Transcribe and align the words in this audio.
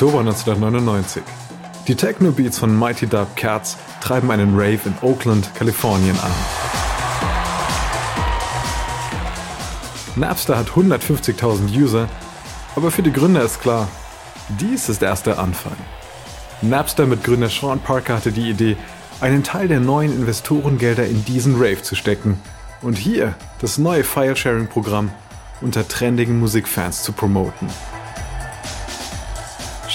Oktober 0.00 0.20
1999. 0.20 1.24
Die 1.88 1.96
Techno-Beats 1.96 2.56
von 2.56 2.78
Mighty 2.78 3.08
Dub 3.08 3.34
Cats 3.34 3.76
treiben 4.00 4.30
einen 4.30 4.54
Rave 4.54 4.78
in 4.84 4.94
Oakland, 5.02 5.52
Kalifornien 5.56 6.16
an. 6.20 6.30
Napster 10.14 10.56
hat 10.56 10.68
150.000 10.68 11.76
User, 11.76 12.08
aber 12.76 12.92
für 12.92 13.02
die 13.02 13.12
Gründer 13.12 13.42
ist 13.42 13.60
klar, 13.60 13.88
dies 14.60 14.88
ist 14.88 15.02
erst 15.02 15.26
der 15.26 15.40
Anfang. 15.40 15.76
Napster 16.62 17.04
mit 17.04 17.24
Gründer 17.24 17.48
Sean 17.48 17.80
Parker 17.80 18.14
hatte 18.14 18.30
die 18.30 18.50
Idee, 18.50 18.76
einen 19.20 19.42
Teil 19.42 19.66
der 19.66 19.80
neuen 19.80 20.12
Investorengelder 20.12 21.06
in 21.06 21.24
diesen 21.24 21.56
Rave 21.56 21.82
zu 21.82 21.96
stecken 21.96 22.40
und 22.82 22.96
hier 22.96 23.34
das 23.60 23.78
neue 23.78 24.04
File-Sharing-Programm 24.04 25.10
unter 25.60 25.88
trendigen 25.88 26.38
Musikfans 26.38 27.02
zu 27.02 27.10
promoten. 27.10 27.66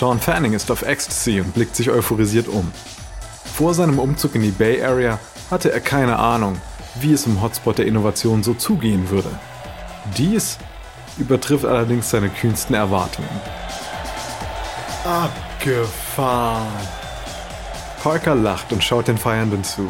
Sean 0.04 0.20
Fanning 0.20 0.52
ist 0.52 0.70
auf 0.70 0.82
Ecstasy 0.82 1.40
und 1.40 1.54
blickt 1.54 1.78
sich 1.78 1.90
euphorisiert 1.90 2.50
um. 2.50 2.70
Vor 3.56 3.74
seinem 3.74 4.00
Umzug 4.00 4.36
in 4.36 4.42
die 4.42 4.52
Bay 4.52 4.84
Area 4.84 5.18
hatte 5.50 5.72
er 5.72 5.80
keine 5.80 6.20
Ahnung, 6.20 6.60
wie 6.96 7.14
es 7.14 7.26
im 7.26 7.42
Hotspot 7.42 7.78
der 7.78 7.86
Innovation 7.86 8.44
so 8.44 8.54
zugehen 8.54 9.10
würde. 9.10 9.30
Dies 10.18 10.58
übertrifft 11.18 11.64
allerdings 11.64 12.10
seine 12.10 12.28
kühnsten 12.28 12.76
Erwartungen. 12.76 13.30
Abgefahren. 15.06 16.68
Parker 18.04 18.36
lacht 18.36 18.74
und 18.74 18.84
schaut 18.84 19.08
den 19.08 19.18
Feiernden 19.18 19.64
zu. 19.64 19.90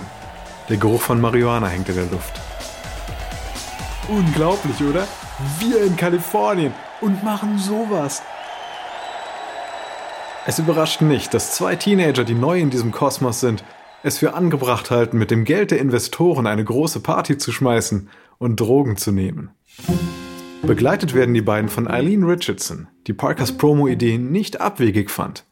Der 0.69 0.77
Geruch 0.77 1.01
von 1.01 1.19
Marihuana 1.19 1.69
hängt 1.69 1.89
in 1.89 1.95
der 1.95 2.05
Luft. 2.05 2.39
Unglaublich, 4.07 4.79
oder? 4.83 5.07
Wir 5.57 5.83
in 5.83 5.97
Kalifornien 5.97 6.75
und 7.01 7.23
machen 7.23 7.57
sowas. 7.57 8.21
Es 10.45 10.59
überrascht 10.59 11.01
nicht, 11.01 11.33
dass 11.33 11.53
zwei 11.53 11.77
Teenager, 11.77 12.25
die 12.25 12.33
neu 12.33 12.59
in 12.59 12.69
diesem 12.69 12.91
Kosmos 12.91 13.39
sind, 13.39 13.63
es 14.03 14.17
für 14.17 14.33
angebracht 14.33 14.91
halten, 14.91 15.17
mit 15.17 15.31
dem 15.31 15.45
Geld 15.45 15.71
der 15.71 15.79
Investoren 15.79 16.47
eine 16.47 16.65
große 16.65 16.99
Party 16.99 17.37
zu 17.37 17.53
schmeißen 17.53 18.09
und 18.39 18.59
Drogen 18.59 18.97
zu 18.97 19.13
nehmen. 19.13 19.51
Begleitet 20.63 21.13
werden 21.13 21.33
die 21.33 21.41
beiden 21.41 21.69
von 21.69 21.87
Eileen 21.87 22.25
Richardson, 22.25 22.87
die 23.07 23.13
Parkers 23.13 23.53
Promo-Idee 23.53 24.17
nicht 24.17 24.59
abwegig 24.59 25.09
fand. 25.09 25.45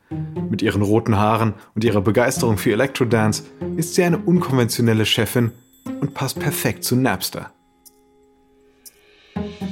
Mit 0.49 0.61
ihren 0.61 0.81
roten 0.81 1.15
Haaren 1.17 1.53
und 1.73 1.85
ihrer 1.85 2.01
Begeisterung 2.01 2.57
für 2.57 2.73
Electrodance 2.73 3.43
ist 3.77 3.95
sie 3.95 4.03
eine 4.03 4.17
unkonventionelle 4.17 5.05
Chefin 5.05 5.51
und 6.01 6.13
passt 6.13 6.37
perfekt 6.37 6.83
zu 6.83 6.97
Napster. 6.97 7.51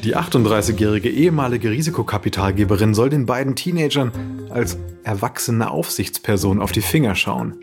Die 0.03 0.15
38-jährige 0.15 1.09
ehemalige 1.09 1.71
Risikokapitalgeberin 1.71 2.93
soll 2.93 3.09
den 3.09 3.25
beiden 3.25 3.55
Teenagern 3.55 4.11
als 4.49 4.77
erwachsene 5.03 5.71
Aufsichtsperson 5.71 6.61
auf 6.61 6.71
die 6.71 6.81
Finger 6.81 7.15
schauen. 7.15 7.55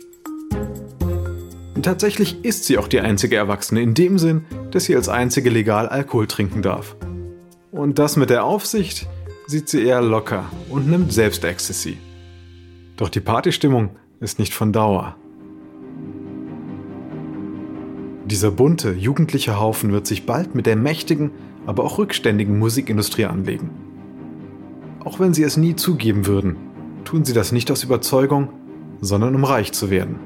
Tatsächlich 1.80 2.44
ist 2.44 2.64
sie 2.64 2.78
auch 2.78 2.88
die 2.88 3.00
einzige 3.00 3.36
Erwachsene 3.36 3.80
in 3.80 3.94
dem 3.94 4.19
Sinn, 4.19 4.44
dass 4.72 4.86
sie 4.86 4.97
als 4.97 5.08
einzige 5.08 5.50
legal 5.50 5.88
Alkohol 5.88 6.27
trinken 6.27 6.60
darf. 6.60 6.97
Und 7.70 7.98
das 7.98 8.16
mit 8.16 8.30
der 8.30 8.44
Aufsicht 8.44 9.06
sieht 9.47 9.69
sie 9.69 9.84
eher 9.84 10.02
locker 10.02 10.47
und 10.69 10.91
nimmt 10.91 11.12
selbst 11.12 11.44
Ecstasy. 11.44 11.97
Doch 12.97 13.08
die 13.08 13.20
Partystimmung 13.20 13.91
ist 14.20 14.38
nicht 14.38 14.52
von 14.52 14.72
Dauer. 14.72 15.16
Dieser 18.24 18.50
bunte, 18.50 18.92
jugendliche 18.92 19.60
Haufen 19.60 19.92
wird 19.92 20.08
sich 20.08 20.27
bald 20.27 20.56
mit 20.56 20.66
der 20.66 20.74
mächtigen, 20.74 21.30
aber 21.67 21.84
auch 21.84 21.98
rückständigen 21.98 22.59
Musikindustrie 22.59 23.27
anlegen. 23.27 23.70
Auch 25.05 25.20
wenn 25.20 25.34
sie 25.34 25.42
es 25.42 25.56
nie 25.56 25.77
zugeben 25.77 26.27
würden, 26.27 26.56
tun 27.04 27.25
sie 27.25 27.32
das 27.32 27.53
nicht 27.53 27.71
aus 27.71 27.84
Überzeugung, 27.84 28.49
sondern 29.00 29.34
um 29.34 29.44
reich 29.44 29.72
zu 29.72 29.91
werden. 29.91 30.19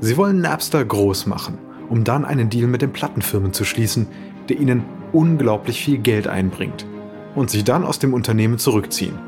Sie 0.00 0.16
wollen 0.16 0.40
Napster 0.40 0.84
groß 0.84 1.26
machen, 1.26 1.58
um 1.88 2.04
dann 2.04 2.24
einen 2.24 2.50
Deal 2.50 2.66
mit 2.66 2.82
den 2.82 2.92
Plattenfirmen 2.92 3.52
zu 3.52 3.64
schließen, 3.64 4.06
der 4.48 4.58
ihnen 4.58 4.84
unglaublich 5.12 5.84
viel 5.84 5.98
Geld 5.98 6.26
einbringt 6.26 6.86
und 7.34 7.50
sich 7.50 7.64
dann 7.64 7.84
aus 7.84 7.98
dem 7.98 8.14
Unternehmen 8.14 8.58
zurückziehen. 8.58 9.18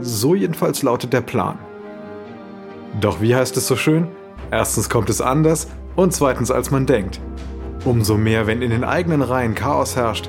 So 0.00 0.34
jedenfalls 0.34 0.82
lautet 0.82 1.12
der 1.12 1.20
Plan. 1.20 1.58
Doch 3.00 3.20
wie 3.20 3.34
heißt 3.34 3.56
es 3.56 3.66
so 3.66 3.76
schön? 3.76 4.08
Erstens 4.50 4.88
kommt 4.88 5.10
es 5.10 5.20
anders 5.20 5.68
und 5.96 6.12
zweitens 6.12 6.50
als 6.50 6.70
man 6.70 6.86
denkt. 6.86 7.20
Umso 7.84 8.16
mehr, 8.16 8.46
wenn 8.46 8.62
in 8.62 8.70
den 8.70 8.84
eigenen 8.84 9.22
Reihen 9.22 9.54
Chaos 9.54 9.96
herrscht 9.96 10.28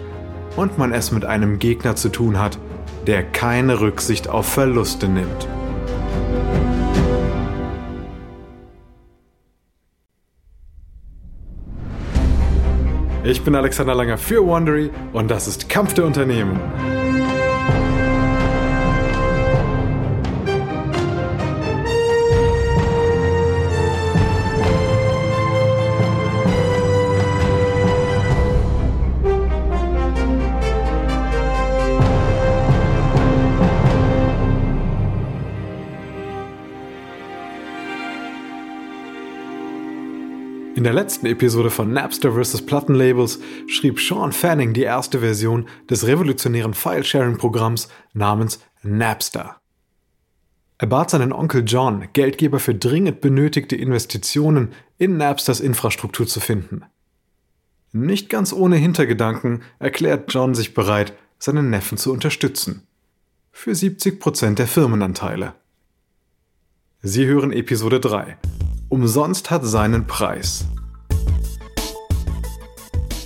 und 0.55 0.77
man 0.77 0.93
es 0.93 1.11
mit 1.11 1.25
einem 1.25 1.59
Gegner 1.59 1.95
zu 1.95 2.09
tun 2.09 2.39
hat, 2.39 2.59
der 3.07 3.23
keine 3.23 3.81
Rücksicht 3.81 4.27
auf 4.27 4.45
Verluste 4.45 5.07
nimmt. 5.07 5.47
Ich 13.23 13.43
bin 13.43 13.53
Alexander 13.53 13.93
Langer 13.95 14.17
für 14.17 14.45
Wondery 14.45 14.91
und 15.13 15.29
das 15.29 15.47
ist 15.47 15.69
Kampf 15.69 15.93
der 15.93 16.05
Unternehmen. 16.05 16.59
In 40.79 40.85
der 40.85 40.93
letzten 40.93 41.25
Episode 41.25 41.71
von 41.71 41.91
Napster 41.91 42.31
vs. 42.31 42.61
Plattenlabels 42.61 43.41
schrieb 43.67 43.99
Sean 43.99 44.31
Fanning 44.31 44.71
die 44.71 44.83
erste 44.83 45.19
Version 45.19 45.67
des 45.89 46.07
revolutionären 46.07 46.73
File-Sharing-Programms 46.73 47.89
namens 48.13 48.61
Napster. 48.81 49.57
Er 50.77 50.87
bat 50.87 51.09
seinen 51.09 51.33
Onkel 51.33 51.65
John, 51.67 52.07
Geldgeber 52.13 52.61
für 52.61 52.75
dringend 52.75 53.19
benötigte 53.19 53.75
Investitionen 53.75 54.69
in 54.97 55.17
Napsters 55.17 55.59
Infrastruktur 55.59 56.27
zu 56.27 56.39
finden. 56.39 56.85
Nicht 57.91 58.29
ganz 58.29 58.53
ohne 58.53 58.77
Hintergedanken 58.77 59.63
erklärt 59.79 60.33
John 60.33 60.55
sich 60.55 60.73
bereit, 60.73 61.11
seinen 61.39 61.69
Neffen 61.69 61.97
zu 61.97 62.13
unterstützen. 62.13 62.87
Für 63.51 63.71
70% 63.71 64.55
der 64.55 64.67
Firmenanteile. 64.67 65.55
Sie 67.01 67.25
hören 67.25 67.51
Episode 67.51 67.99
3 67.99 68.37
Umsonst 68.89 69.51
hat 69.51 69.63
seinen 69.63 70.07
Preis. 70.07 70.65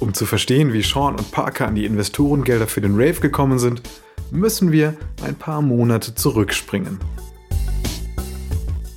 Um 0.02 0.14
zu 0.14 0.26
verstehen, 0.26 0.74
wie 0.74 0.82
Sean 0.82 1.16
und 1.16 1.32
Parker 1.32 1.70
an 1.70 1.76
die 1.76 1.86
Investorengelder 1.86 2.68
für 2.68 2.82
den 2.82 2.96
Rave 2.96 3.22
gekommen 3.22 3.60
sind, 3.60 3.82
müssen 4.30 4.74
wir 4.74 4.94
ein 5.24 5.36
paar 5.36 5.62
Monate 5.62 6.16
zurückspringen. 6.16 7.00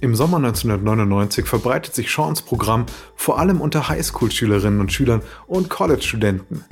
Im 0.01 0.17
Sommer 0.17 0.39
1999 0.39 1.47
verbreitet 1.47 1.95
sich 1.95 2.13
Seans 2.13 2.43
Programm 2.43 2.87
vor 3.15 3.39
allem 3.39 3.61
unter 3.61 3.89
Highschool-Schülerinnen 3.89 4.81
und 4.81 4.93
Schülern 4.93 5.23
und 5.47 5.71
College-Studenten. 5.71 6.65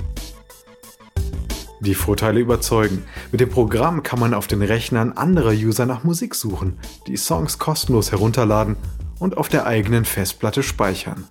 Die 1.79 1.95
Vorteile 1.95 2.41
überzeugen. 2.41 3.03
Mit 3.31 3.39
dem 3.39 3.49
Programm 3.49 4.03
kann 4.03 4.19
man 4.19 4.33
auf 4.33 4.47
den 4.47 4.61
Rechnern 4.61 5.13
anderer 5.13 5.51
User 5.51 5.85
nach 5.85 6.03
Musik 6.03 6.35
suchen, 6.35 6.79
die 7.07 7.15
Songs 7.15 7.59
kostenlos 7.59 8.11
herunterladen 8.11 8.75
und 9.19 9.37
auf 9.37 9.49
der 9.49 9.65
eigenen 9.65 10.05
Festplatte 10.05 10.63
speichern. 10.63 11.27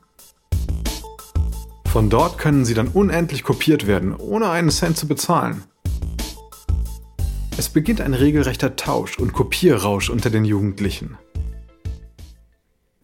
Von 1.87 2.11
dort 2.11 2.39
können 2.39 2.65
sie 2.65 2.75
dann 2.75 2.89
unendlich 2.89 3.45
kopiert 3.45 3.87
werden, 3.87 4.15
ohne 4.17 4.51
einen 4.51 4.71
Cent 4.71 4.97
zu 4.97 5.07
bezahlen. 5.07 5.63
Es 7.57 7.69
beginnt 7.69 8.01
ein 8.01 8.15
regelrechter 8.15 8.75
Tausch 8.75 9.19
und 9.19 9.33
Kopierrausch 9.33 10.11
unter 10.11 10.29
den 10.29 10.45
Jugendlichen. 10.45 11.17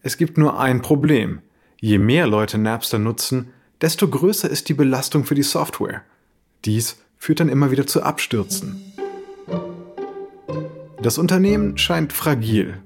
Es 0.02 0.16
gibt 0.16 0.38
nur 0.38 0.58
ein 0.58 0.82
Problem. 0.82 1.40
Je 1.78 1.98
mehr 1.98 2.26
Leute 2.26 2.58
Napster 2.58 2.98
nutzen, 2.98 3.50
desto 3.80 4.08
größer 4.08 4.50
ist 4.50 4.68
die 4.68 4.74
Belastung 4.74 5.24
für 5.24 5.36
die 5.36 5.44
Software. 5.44 6.02
Dies 6.64 6.96
führt 7.16 7.40
dann 7.40 7.48
immer 7.48 7.70
wieder 7.70 7.86
zu 7.86 8.02
Abstürzen. 8.02 8.82
Das 11.00 11.16
Unternehmen 11.16 11.78
scheint 11.78 12.12
fragil 12.12 12.82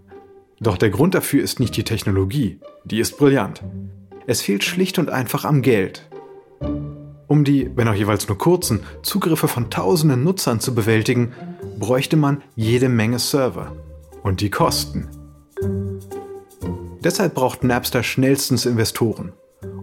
doch 0.65 0.79
der 0.79 0.91
Grund 0.91 1.15
dafür 1.15 1.43
ist 1.43 1.61
nicht 1.61 1.77
die 1.77 1.85
Technologie, 1.85 2.59
die 2.85 2.99
ist 2.99 3.19
brillant. 3.19 3.63
Es 4.27 4.43
fehlt 4.43 4.65
schlicht 4.65 4.99
und 4.99 5.11
einfach 5.11 5.45
am 5.45 5.63
Geld. 5.63 6.09
Um 7.27 7.45
die, 7.45 7.71
wenn 7.75 7.89
auch 7.89 7.95
jeweils 7.95 8.29
nur 8.29 8.39
kurzen, 8.39 8.81
Zugriffe 9.03 9.49
von 9.49 9.71
tausenden 9.71 10.25
Nutzern 10.25 10.61
zu 10.61 10.75
bewältigen, 10.75 11.33
bräuchte 11.79 12.17
man 12.17 12.43
jede 12.55 12.89
Menge 12.89 13.19
Server. 13.19 13.73
Und 14.23 14.41
die 14.41 14.51
Kosten. 14.51 15.09
Deshalb 17.01 17.35
braucht 17.35 17.63
Napster 17.63 18.03
schnellstens 18.03 18.65
Investoren. 18.65 19.33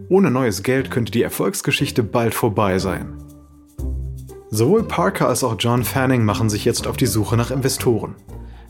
Ohne 0.10 0.31
neues 0.31 0.63
Geld 0.63 0.89
könnte 0.89 1.12
die 1.12 1.22
Erfolgsgeschichte 1.22 2.01
bald 2.01 2.34
vorbei 2.34 2.80
sein. 2.80 3.18
Sowohl 4.50 4.84
Parker 4.84 5.27
als 5.27 5.44
auch 5.44 5.56
John 5.60 5.84
Fanning 5.84 6.25
machen 6.25 6.50
sich 6.50 6.66
jetzt 6.66 6.88
auf 6.88 6.98
die 6.98 7.06
Suche 7.06 7.38
nach 7.38 7.51
Investoren. 7.51 8.16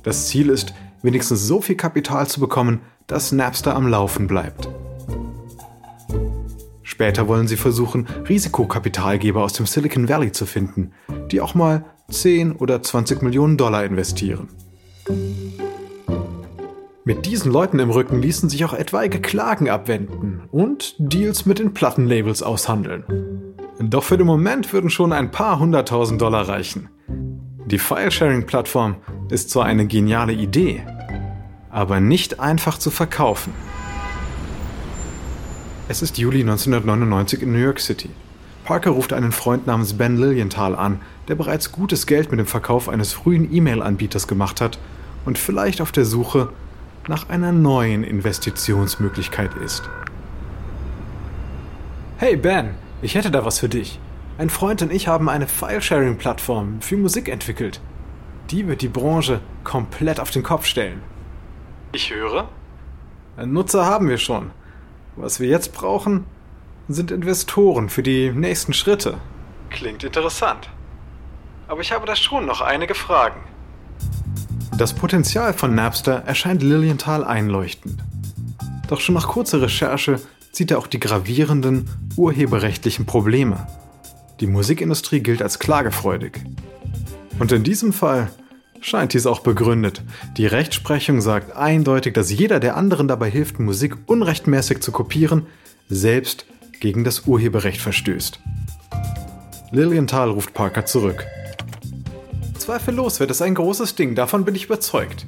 Das 0.04 0.28
Ziel 0.28 0.50
ist, 0.50 0.74
wenigstens 1.04 1.48
so 1.48 1.62
viel 1.62 1.76
Kapital 1.76 2.28
zu 2.28 2.40
bekommen, 2.40 2.82
dass 3.08 3.32
Napster 3.32 3.76
am 3.76 3.88
Laufen 3.88 4.28
bleibt. 4.28 4.70
Später 6.84 7.28
wollen 7.28 7.48
sie 7.48 7.58
versuchen, 7.58 8.06
Risikokapitalgeber 8.28 9.44
aus 9.44 9.54
dem 9.54 9.66
Silicon 9.66 10.08
Valley 10.10 10.32
zu 10.32 10.46
finden, 10.46 10.92
die 11.32 11.42
auch 11.42 11.56
mal 11.56 11.86
10 12.10 12.52
oder 12.52 12.84
20 12.84 13.22
Millionen 13.22 13.58
Dollar 13.58 13.86
investieren. 13.86 14.50
Mit 17.04 17.26
diesen 17.26 17.52
Leuten 17.52 17.80
im 17.80 17.90
Rücken 17.90 18.22
ließen 18.22 18.50
sich 18.50 18.64
auch 18.64 18.74
etwaige 18.74 19.20
Klagen 19.20 19.70
abwenden 19.70 20.44
und 20.52 20.96
Deals 21.00 21.48
mit 21.48 21.58
den 21.58 21.74
Plattenlabels 21.74 22.44
aushandeln. 22.44 23.04
Doch 23.80 24.04
für 24.04 24.18
den 24.18 24.28
Moment 24.28 24.72
würden 24.72 24.92
schon 24.92 25.12
ein 25.12 25.32
paar 25.32 25.60
hunderttausend 25.60 26.22
Dollar 26.22 26.48
reichen. 26.48 26.90
Die 27.66 27.80
File-Sharing-Plattform 27.80 28.98
ist 29.32 29.50
zwar 29.50 29.66
eine 29.66 29.88
geniale 29.88 30.34
Idee, 30.34 30.84
aber 31.70 32.00
nicht 32.00 32.40
einfach 32.40 32.78
zu 32.78 32.92
verkaufen. 32.92 33.54
Es 35.88 36.02
ist 36.02 36.18
Juli 36.18 36.42
1999 36.42 37.42
in 37.42 37.54
New 37.54 37.58
York 37.58 37.80
City. 37.80 38.10
Parker 38.66 38.92
ruft 38.92 39.14
einen 39.14 39.32
Freund 39.32 39.68
namens 39.68 39.94
Ben 39.94 40.18
Lilienthal 40.18 40.76
an, 40.76 41.00
der 41.28 41.36
bereits 41.36 41.72
gutes 41.72 42.06
Geld 42.06 42.30
mit 42.30 42.40
dem 42.40 42.46
Verkauf 42.46 42.90
eines 42.90 43.14
frühen 43.14 43.52
E-Mail-Anbieters 43.54 44.28
gemacht 44.28 44.62
hat 44.62 44.78
und 45.26 45.38
vielleicht 45.38 45.82
auf 45.82 45.92
der 45.92 46.06
Suche 46.06 46.50
nach 47.08 47.30
einer 47.30 47.52
neuen 47.52 48.04
Investitionsmöglichkeit 48.04 49.52
ist. 49.56 49.84
Hey 52.18 52.36
Ben, 52.36 52.72
ich 53.02 53.16
hätte 53.16 53.32
da 53.32 53.46
was 53.46 53.60
für 53.60 53.70
dich. 53.70 53.98
Ein 54.38 54.50
Freund 54.50 54.82
und 54.82 54.92
ich 54.92 55.08
haben 55.08 55.30
eine 55.30 55.48
File-Sharing-Plattform 55.48 56.82
für 56.82 56.98
Musik 56.98 57.30
entwickelt. 57.30 57.82
Die 58.52 58.68
wird 58.68 58.82
die 58.82 58.90
Branche 58.90 59.40
komplett 59.64 60.20
auf 60.20 60.30
den 60.30 60.44
Kopf 60.44 60.66
stellen. 60.66 61.02
Ich 61.94 62.14
höre? 62.14 62.50
Nutzer 63.38 63.86
haben 63.86 64.10
wir 64.10 64.18
schon. 64.18 64.52
Was 65.16 65.40
wir 65.40 65.48
jetzt 65.48 65.72
brauchen, 65.74 66.26
sind 66.90 67.12
Investoren 67.12 67.88
für 67.88 68.04
die 68.04 68.30
nächsten 68.32 68.74
Schritte. 68.74 69.20
Klingt 69.70 70.04
interessant. 70.04 70.70
Aber 71.70 71.80
ich 71.80 71.94
habe 71.94 72.06
da 72.06 72.14
schon 72.16 72.46
noch 72.46 72.60
einige 72.60 72.94
Fragen. 72.94 73.40
Das 74.78 74.94
Potenzial 74.94 75.54
von 75.54 75.74
Napster 75.74 76.24
erscheint 76.26 76.62
Lilienthal 76.62 77.24
einleuchtend. 77.24 78.04
Doch 78.90 79.00
schon 79.00 79.16
nach 79.16 79.30
kurzer 79.30 79.62
Recherche 79.62 80.20
sieht 80.52 80.72
er 80.72 80.80
auch 80.80 80.88
die 80.88 81.00
gravierenden 81.00 81.90
urheberrechtlichen 82.18 83.06
Probleme. 83.06 83.68
Die 84.42 84.48
Musikindustrie 84.48 85.22
gilt 85.22 85.42
als 85.42 85.60
klagefreudig. 85.60 86.42
Und 87.40 87.54
in 87.54 87.64
diesem 87.64 87.94
Fall 87.94 88.30
scheint 88.82 89.14
dies 89.14 89.26
auch 89.26 89.40
begründet. 89.40 90.04
Die 90.38 90.48
Rechtsprechung 90.48 91.22
sagt 91.22 91.56
eindeutig, 91.56 92.14
dass 92.14 92.32
jeder, 92.32 92.60
der 92.60 92.76
anderen 92.76 93.08
dabei 93.08 93.30
hilft, 93.30 93.60
Musik 93.60 93.96
unrechtmäßig 94.08 94.82
zu 94.82 94.92
kopieren, 94.92 95.46
selbst 95.88 96.46
gegen 96.80 97.04
das 97.04 97.22
Urheberrecht 97.28 97.80
verstößt. 97.80 98.40
Lilienthal 99.72 100.32
ruft 100.32 100.54
Parker 100.54 100.86
zurück. 100.86 101.26
Zweifellos 102.58 103.20
wird 103.20 103.32
es 103.32 103.42
ein 103.42 103.56
großes 103.56 103.96
Ding, 103.96 104.16
davon 104.16 104.44
bin 104.44 104.56
ich 104.56 104.66
überzeugt. 104.66 105.26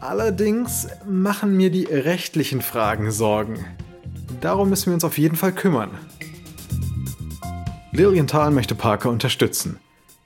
Allerdings 0.00 0.88
machen 1.06 1.56
mir 1.56 1.70
die 1.70 1.84
rechtlichen 1.84 2.62
Fragen 2.62 3.10
Sorgen. 3.10 3.66
Darum 4.40 4.70
müssen 4.70 4.86
wir 4.86 4.94
uns 4.94 5.04
auf 5.04 5.18
jeden 5.18 5.36
Fall 5.36 5.52
kümmern. 5.52 5.90
Lilienthal 7.92 8.50
möchte 8.50 8.74
Parker 8.74 9.10
unterstützen. 9.10 9.78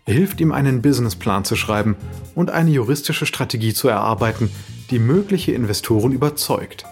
Hilft 0.06 0.40
ihm, 0.40 0.52
einen 0.52 0.82
Businessplan 0.82 1.44
zu 1.44 1.56
schreiben 1.56 1.96
und 2.34 2.50
eine 2.50 2.70
juristische 2.70 3.24
Strategie 3.24 3.72
zu 3.72 3.88
erarbeiten, 3.88 4.50
die 4.90 4.98
mögliche 4.98 5.52
Investoren 5.52 6.12
überzeugt. 6.12 6.84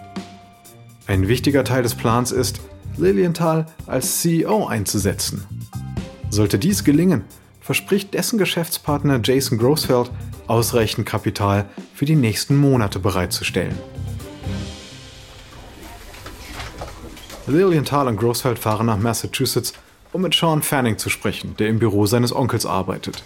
Ein 1.06 1.28
wichtiger 1.28 1.62
Teil 1.62 1.82
des 1.82 1.94
Plans 1.94 2.32
ist, 2.32 2.60
Lilienthal 2.96 3.66
als 3.86 4.20
CEO 4.20 4.66
einzusetzen. 4.66 5.44
Sollte 6.30 6.58
dies 6.58 6.84
gelingen, 6.84 7.24
verspricht 7.60 8.14
dessen 8.14 8.38
Geschäftspartner 8.38 9.20
Jason 9.22 9.58
Grossfeld 9.58 10.10
ausreichend 10.46 11.06
Kapital 11.06 11.66
für 11.94 12.06
die 12.06 12.16
nächsten 12.16 12.56
Monate 12.56 12.98
bereitzustellen. 12.98 13.78
Lilienthal 17.46 18.08
und 18.08 18.16
Grossfeld 18.16 18.58
fahren 18.58 18.86
nach 18.86 18.98
Massachusetts, 18.98 19.74
um 20.12 20.22
mit 20.22 20.34
Sean 20.34 20.62
Fanning 20.62 20.98
zu 20.98 21.10
sprechen, 21.10 21.56
der 21.58 21.68
im 21.68 21.78
Büro 21.78 22.06
seines 22.06 22.34
Onkels 22.34 22.66
arbeitet. 22.66 23.22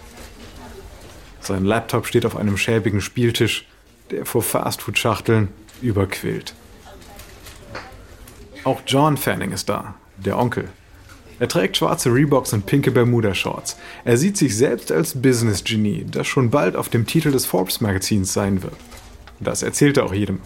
Sein 1.40 1.64
Laptop 1.64 2.06
steht 2.06 2.26
auf 2.26 2.36
einem 2.36 2.56
schäbigen 2.56 3.00
Spieltisch, 3.00 3.66
der 4.10 4.26
vor 4.26 4.42
Fastfood-Schachteln 4.42 5.48
überquillt. 5.82 6.54
Auch 8.64 8.80
John 8.86 9.16
Fanning 9.16 9.52
ist 9.52 9.68
da, 9.68 9.94
der 10.16 10.38
Onkel. 10.38 10.68
Er 11.38 11.48
trägt 11.48 11.76
schwarze 11.76 12.12
Reeboks 12.12 12.52
und 12.52 12.66
pinke 12.66 12.90
Bermuda-Shorts. 12.90 13.76
Er 14.04 14.16
sieht 14.16 14.36
sich 14.38 14.56
selbst 14.56 14.90
als 14.90 15.20
Business-Genie, 15.20 16.06
das 16.10 16.26
schon 16.26 16.50
bald 16.50 16.76
auf 16.76 16.88
dem 16.88 17.06
Titel 17.06 17.30
des 17.30 17.44
Forbes-Magazins 17.46 18.32
sein 18.32 18.62
wird. 18.62 18.76
Das 19.38 19.62
erzählt 19.62 19.98
er 19.98 20.06
auch 20.06 20.14
jedem. 20.14 20.40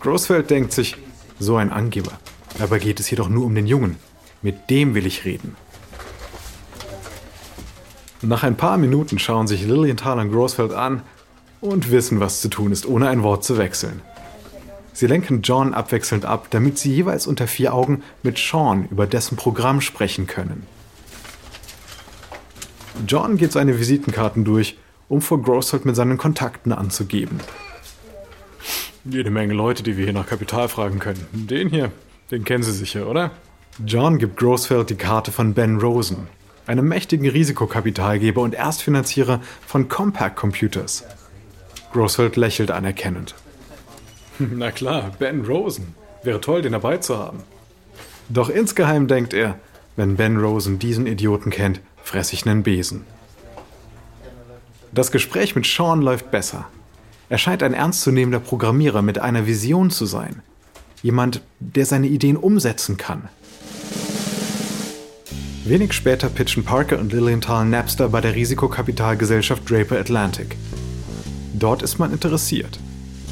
Grossfeld 0.00 0.48
denkt 0.48 0.72
sich, 0.72 0.96
so 1.40 1.56
ein 1.56 1.72
Angeber. 1.72 2.12
Dabei 2.58 2.78
geht 2.78 3.00
es 3.00 3.10
jedoch 3.10 3.28
nur 3.28 3.44
um 3.44 3.54
den 3.54 3.66
Jungen. 3.66 3.96
Mit 4.42 4.70
dem 4.70 4.94
will 4.94 5.06
ich 5.06 5.24
reden. 5.24 5.56
Nach 8.22 8.42
ein 8.42 8.56
paar 8.56 8.78
Minuten 8.78 9.18
schauen 9.18 9.46
sich 9.46 9.64
Lilienthal 9.64 10.18
und 10.18 10.32
Grossfeld 10.32 10.72
an 10.72 11.02
und 11.60 11.90
wissen, 11.90 12.20
was 12.20 12.40
zu 12.40 12.48
tun 12.48 12.72
ist, 12.72 12.86
ohne 12.86 13.08
ein 13.08 13.22
Wort 13.22 13.44
zu 13.44 13.58
wechseln. 13.58 14.02
Sie 14.92 15.06
lenken 15.06 15.42
John 15.42 15.74
abwechselnd 15.74 16.24
ab, 16.24 16.48
damit 16.50 16.78
sie 16.78 16.92
jeweils 16.92 17.28
unter 17.28 17.46
vier 17.46 17.72
Augen 17.72 18.02
mit 18.24 18.38
Sean 18.38 18.88
über 18.90 19.06
dessen 19.06 19.36
Programm 19.36 19.80
sprechen 19.80 20.26
können. 20.26 20.66
John 23.06 23.36
geht 23.36 23.52
seine 23.52 23.78
Visitenkarten 23.78 24.44
durch, 24.44 24.76
um 25.08 25.20
vor 25.20 25.40
Grossfeld 25.40 25.84
mit 25.84 25.94
seinen 25.94 26.18
Kontakten 26.18 26.72
anzugeben. 26.72 27.38
Jede 29.04 29.30
Menge 29.30 29.54
Leute, 29.54 29.84
die 29.84 29.96
wir 29.96 30.04
hier 30.04 30.12
nach 30.12 30.26
Kapital 30.26 30.68
fragen 30.68 30.98
können. 30.98 31.24
Den 31.32 31.68
hier, 31.68 31.92
den 32.32 32.44
kennen 32.44 32.64
Sie 32.64 32.72
sicher, 32.72 33.06
oder? 33.08 33.30
John 33.86 34.18
gibt 34.18 34.36
Grossfeld 34.36 34.90
die 34.90 34.96
Karte 34.96 35.30
von 35.30 35.54
Ben 35.54 35.78
Rosen, 35.78 36.26
einem 36.66 36.88
mächtigen 36.88 37.28
Risikokapitalgeber 37.28 38.40
und 38.40 38.54
Erstfinanzierer 38.54 39.40
von 39.64 39.88
Compaq 39.88 40.34
Computers. 40.34 41.04
Grossfeld 41.92 42.34
lächelt 42.34 42.72
anerkennend. 42.72 43.36
Na 44.40 44.72
klar, 44.72 45.12
Ben 45.20 45.44
Rosen. 45.44 45.94
Wäre 46.24 46.40
toll, 46.40 46.62
den 46.62 46.72
dabei 46.72 46.96
zu 46.96 47.16
haben. 47.16 47.44
Doch 48.28 48.48
insgeheim 48.48 49.06
denkt 49.06 49.32
er, 49.32 49.60
wenn 49.94 50.16
Ben 50.16 50.38
Rosen 50.38 50.80
diesen 50.80 51.06
Idioten 51.06 51.50
kennt, 51.50 51.80
fress 52.02 52.32
ich 52.32 52.44
nen 52.44 52.64
Besen. 52.64 53.04
Das 54.90 55.12
Gespräch 55.12 55.54
mit 55.54 55.66
Sean 55.66 56.02
läuft 56.02 56.32
besser. 56.32 56.66
Er 57.28 57.38
scheint 57.38 57.62
ein 57.62 57.74
ernstzunehmender 57.74 58.40
Programmierer 58.40 59.02
mit 59.02 59.20
einer 59.20 59.46
Vision 59.46 59.90
zu 59.90 60.04
sein. 60.04 60.42
Jemand, 61.02 61.42
der 61.60 61.86
seine 61.86 62.08
Ideen 62.08 62.36
umsetzen 62.36 62.96
kann. 62.96 63.28
Wenig 65.68 65.92
später 65.92 66.28
pitchen 66.28 66.64
Parker 66.64 66.98
und 66.98 67.12
Lilienthal 67.12 67.66
Napster 67.66 68.08
bei 68.08 68.20
der 68.20 68.34
Risikokapitalgesellschaft 68.34 69.68
Draper 69.68 69.98
Atlantic. 69.98 70.56
Dort 71.54 71.82
ist 71.82 71.98
man 71.98 72.12
interessiert 72.12 72.78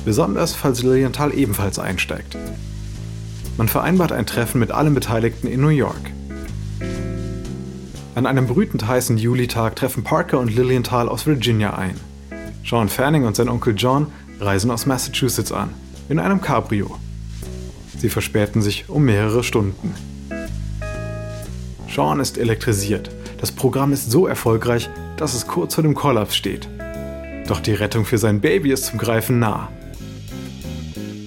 besonders 0.06 0.54
falls 0.54 0.82
Lilienthal 0.82 1.34
ebenfalls 1.34 1.78
einsteigt. 1.78 2.38
Man 3.58 3.68
vereinbart 3.68 4.12
ein 4.12 4.24
Treffen 4.24 4.60
mit 4.60 4.70
allen 4.70 4.94
Beteiligten 4.94 5.48
in 5.48 5.60
New 5.60 5.68
York. 5.68 6.12
An 8.14 8.24
einem 8.24 8.46
brütend 8.46 8.86
heißen 8.86 9.18
Julitag 9.18 9.76
treffen 9.76 10.04
Parker 10.04 10.38
und 10.38 10.54
Lilienthal 10.54 11.08
aus 11.08 11.26
Virginia 11.26 11.74
ein. 11.74 11.96
Sean 12.64 12.88
Fanning 12.88 13.24
und 13.24 13.36
sein 13.36 13.48
Onkel 13.48 13.74
John 13.76 14.06
reisen 14.40 14.70
aus 14.70 14.86
Massachusetts 14.86 15.52
an, 15.52 15.70
in 16.08 16.18
einem 16.18 16.40
Cabrio. 16.40 16.96
Sie 17.98 18.08
verspäten 18.08 18.62
sich 18.62 18.88
um 18.88 19.04
mehrere 19.04 19.42
Stunden. 19.42 19.92
Sean 21.96 22.20
ist 22.20 22.36
elektrisiert. 22.36 23.08
Das 23.40 23.50
Programm 23.50 23.90
ist 23.94 24.10
so 24.10 24.26
erfolgreich, 24.26 24.90
dass 25.16 25.32
es 25.32 25.46
kurz 25.46 25.76
vor 25.76 25.82
dem 25.82 25.94
Kollaps 25.94 26.36
steht. 26.36 26.68
Doch 27.48 27.58
die 27.58 27.72
Rettung 27.72 28.04
für 28.04 28.18
sein 28.18 28.42
Baby 28.42 28.70
ist 28.70 28.84
zum 28.84 28.98
Greifen 28.98 29.38
nah. 29.38 29.70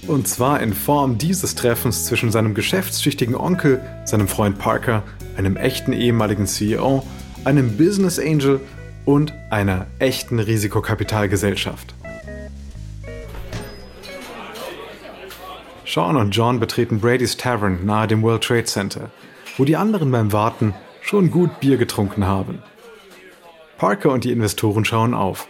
Und 0.06 0.28
zwar 0.28 0.60
in 0.60 0.72
Form 0.72 1.18
dieses 1.18 1.56
Treffens 1.56 2.04
zwischen 2.06 2.30
seinem 2.30 2.54
geschäftstüchtigen 2.54 3.34
Onkel, 3.34 3.80
seinem 4.04 4.28
Freund 4.28 4.60
Parker, 4.60 5.02
einem 5.36 5.56
echten 5.56 5.92
ehemaligen 5.92 6.46
CEO, 6.46 7.04
einem 7.44 7.76
Business 7.76 8.20
Angel 8.20 8.60
und 9.04 9.34
einer 9.50 9.88
echten 9.98 10.38
Risikokapitalgesellschaft. 10.38 11.94
Sean 15.84 16.14
und 16.14 16.30
John 16.30 16.60
betreten 16.60 17.00
Brady's 17.00 17.36
Tavern 17.36 17.84
nahe 17.84 18.06
dem 18.06 18.22
World 18.22 18.44
Trade 18.44 18.66
Center, 18.66 19.10
wo 19.60 19.64
die 19.66 19.76
anderen 19.76 20.10
beim 20.10 20.32
Warten 20.32 20.72
schon 21.02 21.30
gut 21.30 21.60
Bier 21.60 21.76
getrunken 21.76 22.26
haben. 22.26 22.62
Parker 23.76 24.10
und 24.10 24.24
die 24.24 24.32
Investoren 24.32 24.86
schauen 24.86 25.12
auf. 25.12 25.48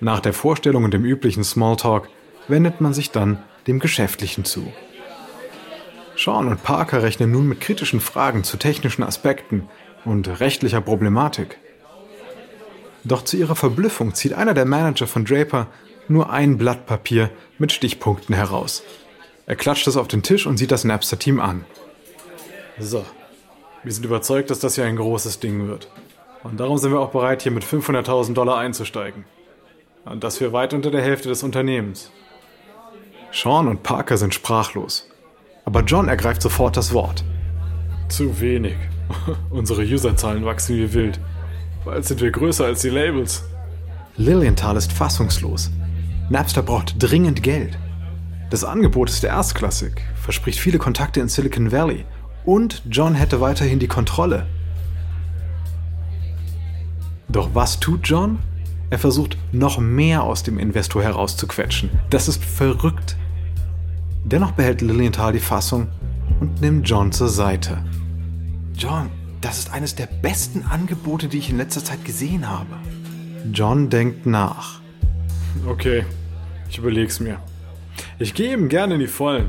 Nach 0.00 0.20
der 0.20 0.32
Vorstellung 0.32 0.84
und 0.84 0.94
dem 0.94 1.04
üblichen 1.04 1.44
Smalltalk 1.44 2.08
wendet 2.48 2.80
man 2.80 2.94
sich 2.94 3.10
dann 3.10 3.42
dem 3.66 3.78
Geschäftlichen 3.78 4.46
zu. 4.46 4.72
Sean 6.16 6.48
und 6.48 6.62
Parker 6.62 7.02
rechnen 7.02 7.32
nun 7.32 7.48
mit 7.48 7.60
kritischen 7.60 8.00
Fragen 8.00 8.44
zu 8.44 8.56
technischen 8.56 9.02
Aspekten 9.02 9.68
und 10.06 10.40
rechtlicher 10.40 10.80
Problematik. 10.80 11.58
Doch 13.04 13.24
zu 13.24 13.36
ihrer 13.36 13.56
Verblüffung 13.56 14.14
zieht 14.14 14.32
einer 14.32 14.54
der 14.54 14.64
Manager 14.64 15.06
von 15.06 15.26
Draper 15.26 15.66
nur 16.08 16.30
ein 16.30 16.56
Blatt 16.56 16.86
Papier 16.86 17.28
mit 17.58 17.72
Stichpunkten 17.72 18.34
heraus. 18.34 18.82
Er 19.44 19.56
klatscht 19.56 19.86
es 19.86 19.98
auf 19.98 20.08
den 20.08 20.22
Tisch 20.22 20.46
und 20.46 20.56
sieht 20.56 20.70
das 20.70 20.84
Napster-Team 20.84 21.40
an. 21.40 21.66
So, 22.78 23.04
wir 23.82 23.92
sind 23.92 24.04
überzeugt, 24.04 24.50
dass 24.50 24.58
das 24.58 24.74
hier 24.74 24.84
ein 24.84 24.96
großes 24.96 25.40
Ding 25.40 25.66
wird. 25.66 25.88
Und 26.42 26.60
darum 26.60 26.78
sind 26.78 26.92
wir 26.92 27.00
auch 27.00 27.10
bereit, 27.10 27.42
hier 27.42 27.52
mit 27.52 27.64
500.000 27.64 28.34
Dollar 28.34 28.58
einzusteigen. 28.58 29.24
Und 30.04 30.24
das 30.24 30.38
für 30.38 30.52
weit 30.52 30.74
unter 30.74 30.90
der 30.90 31.02
Hälfte 31.02 31.28
des 31.28 31.42
Unternehmens. 31.42 32.10
Sean 33.32 33.68
und 33.68 33.82
Parker 33.82 34.16
sind 34.16 34.34
sprachlos. 34.34 35.08
Aber 35.64 35.82
John 35.82 36.08
ergreift 36.08 36.42
sofort 36.42 36.76
das 36.76 36.92
Wort. 36.92 37.24
Zu 38.08 38.40
wenig. 38.40 38.76
Unsere 39.50 39.82
Userzahlen 39.82 40.44
wachsen 40.44 40.76
wie 40.76 40.92
wild. 40.92 41.20
Bald 41.84 42.04
sind 42.04 42.20
wir 42.20 42.30
größer 42.30 42.66
als 42.66 42.82
die 42.82 42.90
Labels. 42.90 43.44
Lilienthal 44.16 44.76
ist 44.76 44.92
fassungslos. 44.92 45.70
Napster 46.28 46.62
braucht 46.62 46.94
dringend 46.98 47.42
Geld. 47.42 47.78
Das 48.50 48.64
Angebot 48.64 49.08
ist 49.10 49.22
erstklassig, 49.22 50.02
verspricht 50.16 50.58
viele 50.58 50.78
Kontakte 50.78 51.20
in 51.20 51.28
Silicon 51.28 51.70
Valley 51.70 52.04
und 52.44 52.82
John 52.90 53.14
hätte 53.14 53.40
weiterhin 53.40 53.78
die 53.78 53.88
Kontrolle. 53.88 54.46
Doch 57.28 57.50
was 57.54 57.78
tut 57.80 58.08
John? 58.08 58.38
Er 58.90 58.98
versucht 58.98 59.36
noch 59.52 59.78
mehr 59.78 60.24
aus 60.24 60.42
dem 60.42 60.58
Investor 60.58 61.02
herauszuquetschen. 61.02 61.90
Das 62.10 62.26
ist 62.26 62.44
verrückt. 62.44 63.16
Dennoch 64.24 64.52
behält 64.52 64.80
Lilienthal 64.80 65.32
die 65.32 65.38
Fassung 65.38 65.88
und 66.40 66.60
nimmt 66.60 66.88
John 66.88 67.12
zur 67.12 67.28
Seite. 67.28 67.84
John, 68.74 69.10
das 69.40 69.58
ist 69.58 69.72
eines 69.72 69.94
der 69.94 70.06
besten 70.06 70.64
Angebote, 70.64 71.28
die 71.28 71.38
ich 71.38 71.50
in 71.50 71.56
letzter 71.56 71.84
Zeit 71.84 72.04
gesehen 72.04 72.48
habe. 72.48 72.76
John 73.52 73.90
denkt 73.90 74.26
nach. 74.26 74.80
Okay, 75.66 76.04
ich 76.68 76.78
überleg's 76.78 77.20
mir. 77.20 77.38
Ich 78.18 78.34
gehe 78.34 78.52
ihm 78.52 78.68
gerne 78.68 78.94
in 78.94 79.00
die 79.00 79.06
Vollen. 79.06 79.48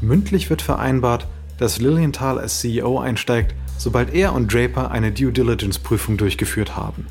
Mündlich 0.00 0.50
wird 0.50 0.62
vereinbart, 0.62 1.26
dass 1.58 1.78
Lilienthal 1.78 2.38
als 2.38 2.60
CEO 2.60 2.98
einsteigt, 2.98 3.54
sobald 3.78 4.12
er 4.14 4.32
und 4.32 4.52
Draper 4.52 4.90
eine 4.90 5.12
Due 5.12 5.32
Diligence-Prüfung 5.32 6.16
durchgeführt 6.16 6.76
haben. 6.76 7.06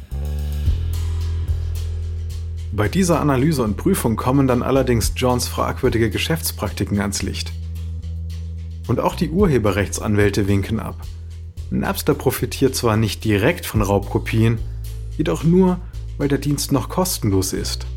Bei 2.72 2.90
dieser 2.90 3.22
Analyse 3.22 3.64
und 3.64 3.78
Prüfung 3.78 4.18
kommen 4.18 4.48
dann 4.48 4.62
allerdings 4.62 5.14
Johns 5.16 5.48
fragwürdige 5.48 6.10
Geschäftspraktiken 6.10 7.00
ans 7.00 7.22
Licht. 7.22 7.54
Und 8.88 9.00
auch 9.00 9.16
die 9.16 9.30
Urheberrechtsanwälte 9.30 10.48
winken 10.48 10.80
ab. 10.80 10.98
Napster 11.70 12.14
profitiert 12.14 12.76
zwar 12.76 12.98
nicht 12.98 13.24
direkt 13.24 13.66
von 13.66 13.82
Raubkopien, 13.82 14.60
jedoch 15.18 15.44
nur, 15.44 15.80
weil 16.18 16.28
der 16.28 16.38
Dienst 16.38 16.72
noch 16.72 16.90
kostenlos 16.90 17.54
ist. 17.54 17.88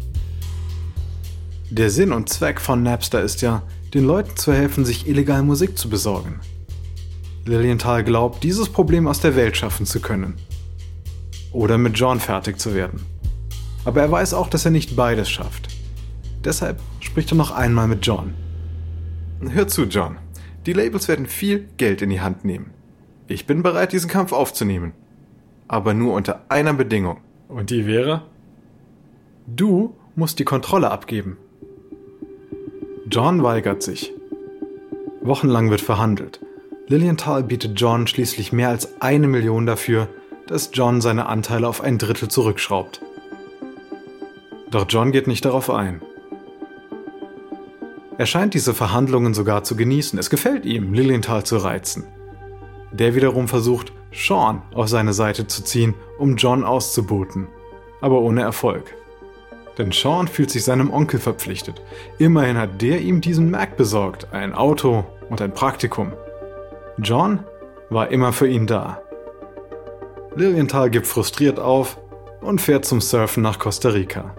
Der 1.71 1.91
Sinn 1.91 2.13
und 2.13 2.29
Zweck 2.29 2.61
von 2.61 2.83
Napster 2.83 3.21
ist 3.21 3.43
ja, 3.43 3.63
den 3.95 4.05
Leuten 4.05 4.37
zu 4.37 4.53
helfen, 4.53 4.85
sich 4.85 5.09
illegal 5.09 5.43
Musik 5.43 5.79
zu 5.79 5.89
besorgen. 5.89 6.41
Lilienthal 7.45 8.05
glaubt, 8.05 8.43
dieses 8.45 8.69
Problem 8.69 9.07
aus 9.07 9.21
der 9.21 9.35
Welt 9.35 9.57
schaffen 9.57 9.87
zu 9.87 10.01
können. 10.01 10.35
Oder 11.53 11.79
mit 11.79 11.99
John 11.99 12.21
fertig 12.21 12.59
zu 12.59 12.75
werden. 12.75 13.01
Aber 13.85 14.03
er 14.03 14.11
weiß 14.11 14.35
auch, 14.35 14.49
dass 14.49 14.67
er 14.67 14.71
nicht 14.71 14.97
beides 14.97 15.31
schafft. 15.31 15.69
Deshalb 16.45 16.79
spricht 17.01 17.33
er 17.33 17.37
noch 17.37 17.51
einmal 17.51 17.89
mit 17.89 18.07
John. 18.07 18.35
Hör 19.41 19.67
zu, 19.67 19.85
John. 19.85 20.19
Die 20.67 20.73
Labels 20.75 21.09
werden 21.09 21.27
viel 21.27 21.69
Geld 21.79 22.03
in 22.03 22.11
die 22.11 22.21
Hand 22.21 22.45
nehmen. 22.45 22.71
Ich 23.29 23.47
bin 23.47 23.63
bereit, 23.63 23.93
diesen 23.93 24.11
Kampf 24.11 24.33
aufzunehmen. 24.33 24.93
Aber 25.69 25.95
nur 25.95 26.15
unter 26.15 26.45
einer 26.49 26.75
Bedingung. 26.75 27.19
Und 27.49 27.71
die 27.71 27.87
wäre? 27.87 28.23
Du 29.47 29.97
musst 30.15 30.39
die 30.39 30.45
Kontrolle 30.45 30.91
abgeben. 30.91 31.39
John 33.11 33.43
weigert 33.43 33.83
sich. 33.83 34.13
Wochenlang 35.23 35.71
wird 35.71 35.81
verhandelt. 35.81 36.41
Lilienthal 36.89 37.43
bietet 37.43 37.81
John 37.81 38.07
schließlich 38.07 38.53
mehr 38.53 38.69
als 38.69 39.01
eine 39.01 39.29
Million 39.29 39.65
dafür, 39.65 40.09
dass 40.47 40.71
John 40.75 41.01
seine 41.01 41.27
Anteile 41.27 41.69
auf 41.69 41.81
ein 41.81 41.97
Drittel 41.97 42.29
zurückschraubt. 42.29 43.01
Doch 44.71 44.85
John 44.89 45.11
geht 45.11 45.27
nicht 45.27 45.45
darauf 45.45 45.71
ein. 45.71 46.03
Er 48.19 48.27
scheint 48.27 48.53
diese 48.53 48.75
Verhandlungen 48.75 49.33
sogar 49.33 49.65
zu 49.65 49.75
genießen. 49.75 50.19
Es 50.19 50.29
gefällt 50.29 50.67
ihm, 50.67 50.93
Lilienthal 50.93 51.45
zu 51.45 51.57
reizen. 51.57 52.05
Der 52.93 53.15
wiederum 53.15 53.49
versucht, 53.49 53.93
Sean 54.13 54.63
auf 54.75 54.89
seine 54.89 55.15
Seite 55.15 55.47
zu 55.47 55.65
ziehen, 55.65 55.95
um 56.19 56.37
John 56.37 56.63
auszuboten, 56.63 57.49
aber 58.03 58.21
ohne 58.21 58.43
Erfolg. 58.43 58.95
Denn 59.79 59.93
Sean 59.93 60.27
fühlt 60.27 60.51
sich 60.51 60.65
seinem 60.65 60.93
Onkel 60.93 61.21
verpflichtet. 61.21 61.81
Immerhin 62.19 62.59
hat 62.59 62.83
der 62.83 63.01
ihm 63.01 63.21
diesen 63.21 63.51
Mac 63.51 63.77
besorgt, 63.77 64.33
ein 64.33 64.53
Auto 64.53 65.05
und 65.31 65.41
ein 65.41 65.55
Praktikum. 65.55 66.13
John 66.99 67.45
war 67.89 68.11
immer 68.11 68.33
für 68.33 68.49
ihn 68.49 68.67
da. 68.67 69.01
Lilienthal 70.35 70.91
gibt 70.91 71.07
frustriert 71.07 71.59
auf 71.59 71.99
und 72.41 72.61
fährt 72.61 72.85
zum 72.85 73.01
Surfen 73.01 73.43
nach 73.43 73.59
Costa 73.59 73.91
Rica. 73.91 74.35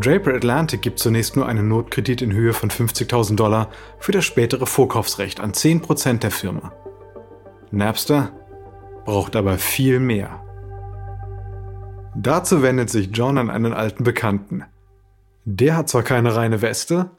Draper 0.00 0.34
Atlantic 0.34 0.82
gibt 0.82 0.98
zunächst 0.98 1.36
nur 1.36 1.46
einen 1.46 1.68
Notkredit 1.68 2.22
in 2.22 2.32
Höhe 2.32 2.54
von 2.54 2.70
50.000 2.70 3.36
Dollar 3.36 3.68
für 3.98 4.12
das 4.12 4.24
spätere 4.24 4.66
Vorkaufsrecht 4.66 5.38
an 5.38 5.52
10% 5.52 6.18
der 6.20 6.30
Firma. 6.30 6.72
Napster 7.70 8.32
braucht 9.04 9.36
aber 9.36 9.58
viel 9.58 10.00
mehr. 10.00 10.42
Dazu 12.14 12.62
wendet 12.62 12.90
sich 12.90 13.10
John 13.12 13.38
an 13.38 13.50
einen 13.50 13.72
alten 13.72 14.04
Bekannten. 14.04 14.64
Der 15.44 15.76
hat 15.76 15.88
zwar 15.88 16.02
keine 16.02 16.36
reine 16.36 16.62
Weste, 16.62 17.10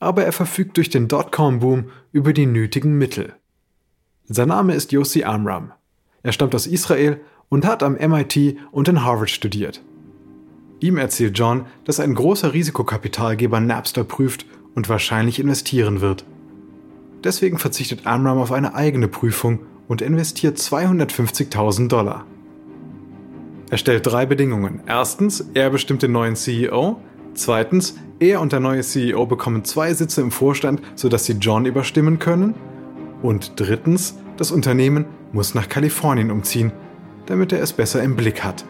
aber 0.00 0.24
er 0.24 0.32
verfügt 0.32 0.76
durch 0.76 0.90
den 0.90 1.08
Dotcom-Boom 1.08 1.90
über 2.12 2.32
die 2.32 2.46
nötigen 2.46 2.98
Mittel. 2.98 3.34
Sein 4.28 4.48
Name 4.48 4.74
ist 4.74 4.92
Yossi 4.92 5.24
Amram. 5.24 5.72
Er 6.22 6.32
stammt 6.32 6.54
aus 6.54 6.66
Israel 6.66 7.20
und 7.48 7.66
hat 7.66 7.82
am 7.82 7.94
MIT 7.94 8.56
und 8.70 8.88
in 8.88 9.04
Harvard 9.04 9.30
studiert. 9.30 9.82
Ihm 10.80 10.96
erzählt 10.96 11.38
John, 11.38 11.66
dass 11.84 12.00
ein 12.00 12.14
großer 12.14 12.52
Risikokapitalgeber 12.52 13.60
Napster 13.60 14.04
prüft 14.04 14.46
und 14.74 14.88
wahrscheinlich 14.88 15.38
investieren 15.38 16.00
wird. 16.00 16.24
Deswegen 17.22 17.58
verzichtet 17.58 18.06
Amram 18.06 18.38
auf 18.38 18.50
eine 18.50 18.74
eigene 18.74 19.08
Prüfung 19.08 19.60
und 19.88 20.00
investiert 20.00 20.56
250.000 20.58 21.88
Dollar. 21.88 22.24
Er 23.70 23.78
stellt 23.78 24.04
drei 24.06 24.26
Bedingungen. 24.26 24.80
Erstens, 24.86 25.46
er 25.54 25.70
bestimmt 25.70 26.02
den 26.02 26.10
neuen 26.10 26.34
CEO. 26.34 27.00
Zweitens, 27.34 27.96
er 28.18 28.40
und 28.40 28.52
der 28.52 28.58
neue 28.58 28.82
CEO 28.82 29.26
bekommen 29.26 29.64
zwei 29.64 29.94
Sitze 29.94 30.20
im 30.20 30.32
Vorstand, 30.32 30.82
sodass 30.96 31.24
sie 31.24 31.34
John 31.34 31.66
überstimmen 31.66 32.18
können. 32.18 32.54
Und 33.22 33.52
drittens, 33.56 34.18
das 34.36 34.50
Unternehmen 34.50 35.04
muss 35.32 35.54
nach 35.54 35.68
Kalifornien 35.68 36.32
umziehen, 36.32 36.72
damit 37.26 37.52
er 37.52 37.62
es 37.62 37.72
besser 37.72 38.02
im 38.02 38.16
Blick 38.16 38.42
hat. 38.42 38.64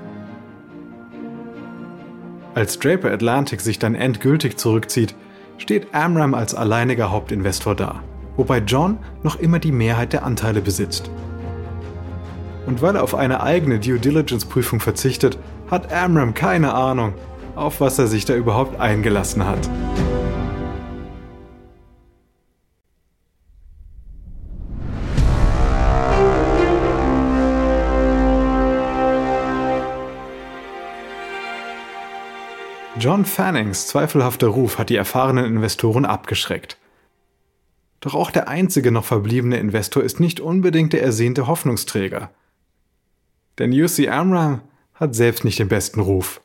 Als 2.54 2.78
Draper 2.78 3.10
Atlantic 3.10 3.62
sich 3.62 3.78
dann 3.78 3.94
endgültig 3.94 4.58
zurückzieht, 4.58 5.14
steht 5.56 5.94
Amram 5.94 6.34
als 6.34 6.54
alleiniger 6.54 7.10
Hauptinvestor 7.10 7.74
da, 7.74 8.02
wobei 8.36 8.58
John 8.58 8.98
noch 9.22 9.38
immer 9.38 9.60
die 9.60 9.72
Mehrheit 9.72 10.12
der 10.12 10.24
Anteile 10.24 10.60
besitzt. 10.60 11.10
Und 12.70 12.82
weil 12.82 12.94
er 12.94 13.02
auf 13.02 13.16
eine 13.16 13.42
eigene 13.42 13.80
Due 13.80 13.98
Diligence 13.98 14.44
Prüfung 14.44 14.78
verzichtet, 14.78 15.36
hat 15.72 15.92
Amram 15.92 16.34
keine 16.34 16.72
Ahnung, 16.72 17.14
auf 17.56 17.80
was 17.80 17.98
er 17.98 18.06
sich 18.06 18.26
da 18.26 18.36
überhaupt 18.36 18.78
eingelassen 18.78 19.44
hat. 19.44 19.68
John 33.00 33.24
Fannings 33.24 33.88
zweifelhafter 33.88 34.46
Ruf 34.46 34.78
hat 34.78 34.90
die 34.90 34.96
erfahrenen 34.96 35.44
Investoren 35.44 36.04
abgeschreckt. 36.04 36.78
Doch 37.98 38.14
auch 38.14 38.30
der 38.30 38.46
einzige 38.46 38.92
noch 38.92 39.04
verbliebene 39.04 39.58
Investor 39.58 40.04
ist 40.04 40.20
nicht 40.20 40.38
unbedingt 40.38 40.92
der 40.92 41.02
ersehnte 41.02 41.48
Hoffnungsträger. 41.48 42.30
Denn 43.60 43.72
UC 43.72 44.08
Amram 44.08 44.62
hat 44.94 45.14
selbst 45.14 45.44
nicht 45.44 45.58
den 45.58 45.68
besten 45.68 46.00
Ruf. 46.00 46.40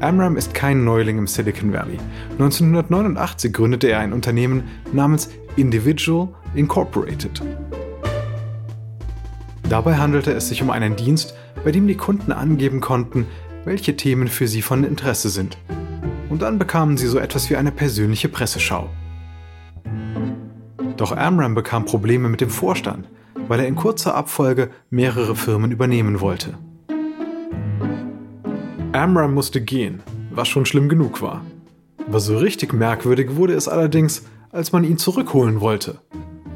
Amram 0.00 0.36
ist 0.36 0.52
kein 0.52 0.84
Neuling 0.84 1.16
im 1.16 1.26
Silicon 1.26 1.72
Valley. 1.72 1.96
1989 2.32 3.50
gründete 3.50 3.88
er 3.88 4.00
ein 4.00 4.12
Unternehmen 4.12 4.64
namens 4.92 5.30
Individual 5.56 6.28
Incorporated. 6.54 7.40
Dabei 9.70 9.96
handelte 9.96 10.32
es 10.32 10.50
sich 10.50 10.60
um 10.60 10.68
einen 10.68 10.96
Dienst, 10.96 11.34
bei 11.64 11.72
dem 11.72 11.88
die 11.88 11.96
Kunden 11.96 12.32
angeben 12.32 12.82
konnten, 12.82 13.26
welche 13.64 13.96
Themen 13.96 14.28
für 14.28 14.46
sie 14.46 14.60
von 14.60 14.84
Interesse 14.84 15.30
sind. 15.30 15.56
Und 16.28 16.42
dann 16.42 16.58
bekamen 16.58 16.98
sie 16.98 17.06
so 17.06 17.18
etwas 17.18 17.48
wie 17.48 17.56
eine 17.56 17.72
persönliche 17.72 18.28
Presseschau. 18.28 18.90
Doch 20.98 21.16
Amram 21.16 21.54
bekam 21.54 21.86
Probleme 21.86 22.28
mit 22.28 22.42
dem 22.42 22.50
Vorstand, 22.50 23.08
weil 23.48 23.60
er 23.60 23.66
in 23.66 23.76
kurzer 23.76 24.14
Abfolge 24.14 24.70
mehrere 24.90 25.36
Firmen 25.36 25.72
übernehmen 25.72 26.20
wollte. 26.20 26.58
Amram 28.92 29.34
musste 29.34 29.60
gehen, 29.60 30.02
was 30.30 30.48
schon 30.48 30.66
schlimm 30.66 30.88
genug 30.88 31.20
war. 31.20 31.42
Aber 32.06 32.20
so 32.20 32.36
richtig 32.38 32.72
merkwürdig 32.72 33.36
wurde 33.36 33.54
es 33.54 33.68
allerdings, 33.68 34.24
als 34.50 34.72
man 34.72 34.84
ihn 34.84 34.98
zurückholen 34.98 35.60
wollte 35.60 36.00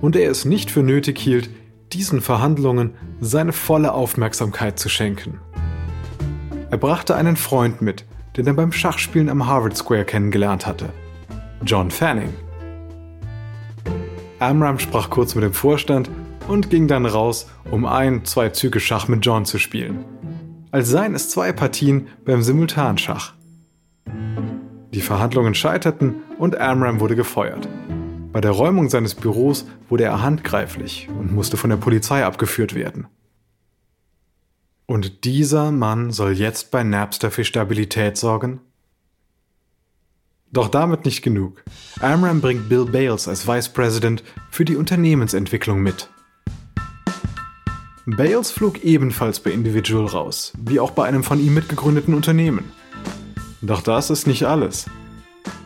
und 0.00 0.16
er 0.16 0.30
es 0.30 0.44
nicht 0.44 0.70
für 0.70 0.82
nötig 0.82 1.18
hielt, 1.18 1.50
diesen 1.92 2.20
Verhandlungen 2.20 2.94
seine 3.20 3.52
volle 3.52 3.92
Aufmerksamkeit 3.92 4.78
zu 4.78 4.88
schenken. 4.88 5.40
Er 6.70 6.78
brachte 6.78 7.16
einen 7.16 7.36
Freund 7.36 7.80
mit, 7.80 8.04
den 8.36 8.46
er 8.46 8.54
beim 8.54 8.72
Schachspielen 8.72 9.28
am 9.28 9.46
Harvard 9.46 9.76
Square 9.76 10.04
kennengelernt 10.04 10.66
hatte, 10.66 10.90
John 11.64 11.90
Fanning. 11.90 12.32
Amram 14.38 14.78
sprach 14.78 15.10
kurz 15.10 15.34
mit 15.34 15.42
dem 15.42 15.54
Vorstand 15.54 16.10
und 16.48 16.70
ging 16.70 16.88
dann 16.88 17.06
raus, 17.06 17.46
um 17.70 17.86
ein, 17.86 18.24
zwei 18.24 18.48
Züge 18.48 18.80
Schach 18.80 19.06
mit 19.08 19.24
John 19.24 19.44
zu 19.44 19.58
spielen. 19.58 20.04
Als 20.70 20.88
seien 20.88 21.14
es 21.14 21.30
zwei 21.30 21.52
Partien 21.52 22.08
beim 22.24 22.42
Simultanschach. 22.42 23.34
Die 24.92 25.00
Verhandlungen 25.00 25.54
scheiterten 25.54 26.16
und 26.38 26.58
Amram 26.58 27.00
wurde 27.00 27.16
gefeuert. 27.16 27.68
Bei 28.32 28.40
der 28.40 28.50
Räumung 28.50 28.90
seines 28.90 29.14
Büros 29.14 29.66
wurde 29.88 30.04
er 30.04 30.22
handgreiflich 30.22 31.08
und 31.18 31.32
musste 31.32 31.56
von 31.56 31.70
der 31.70 31.76
Polizei 31.76 32.24
abgeführt 32.24 32.74
werden. 32.74 33.06
Und 34.86 35.24
dieser 35.24 35.70
Mann 35.70 36.10
soll 36.10 36.32
jetzt 36.32 36.70
bei 36.70 36.82
Napster 36.82 37.30
für 37.30 37.44
Stabilität 37.44 38.16
sorgen? 38.16 38.60
Doch 40.50 40.68
damit 40.68 41.04
nicht 41.04 41.22
genug. 41.22 41.62
Amram 42.00 42.40
bringt 42.40 42.70
Bill 42.70 42.86
Bales 42.86 43.28
als 43.28 43.46
Vice 43.46 43.68
President 43.68 44.24
für 44.50 44.64
die 44.64 44.76
Unternehmensentwicklung 44.76 45.82
mit. 45.82 46.08
Bales 48.16 48.50
flog 48.50 48.84
ebenfalls 48.84 49.38
bei 49.38 49.50
Individual 49.50 50.06
raus, 50.06 50.54
wie 50.58 50.80
auch 50.80 50.92
bei 50.92 51.06
einem 51.06 51.22
von 51.22 51.38
ihm 51.38 51.52
mitgegründeten 51.52 52.14
Unternehmen. 52.14 52.72
Doch 53.60 53.82
das 53.82 54.08
ist 54.08 54.26
nicht 54.26 54.44
alles. 54.44 54.86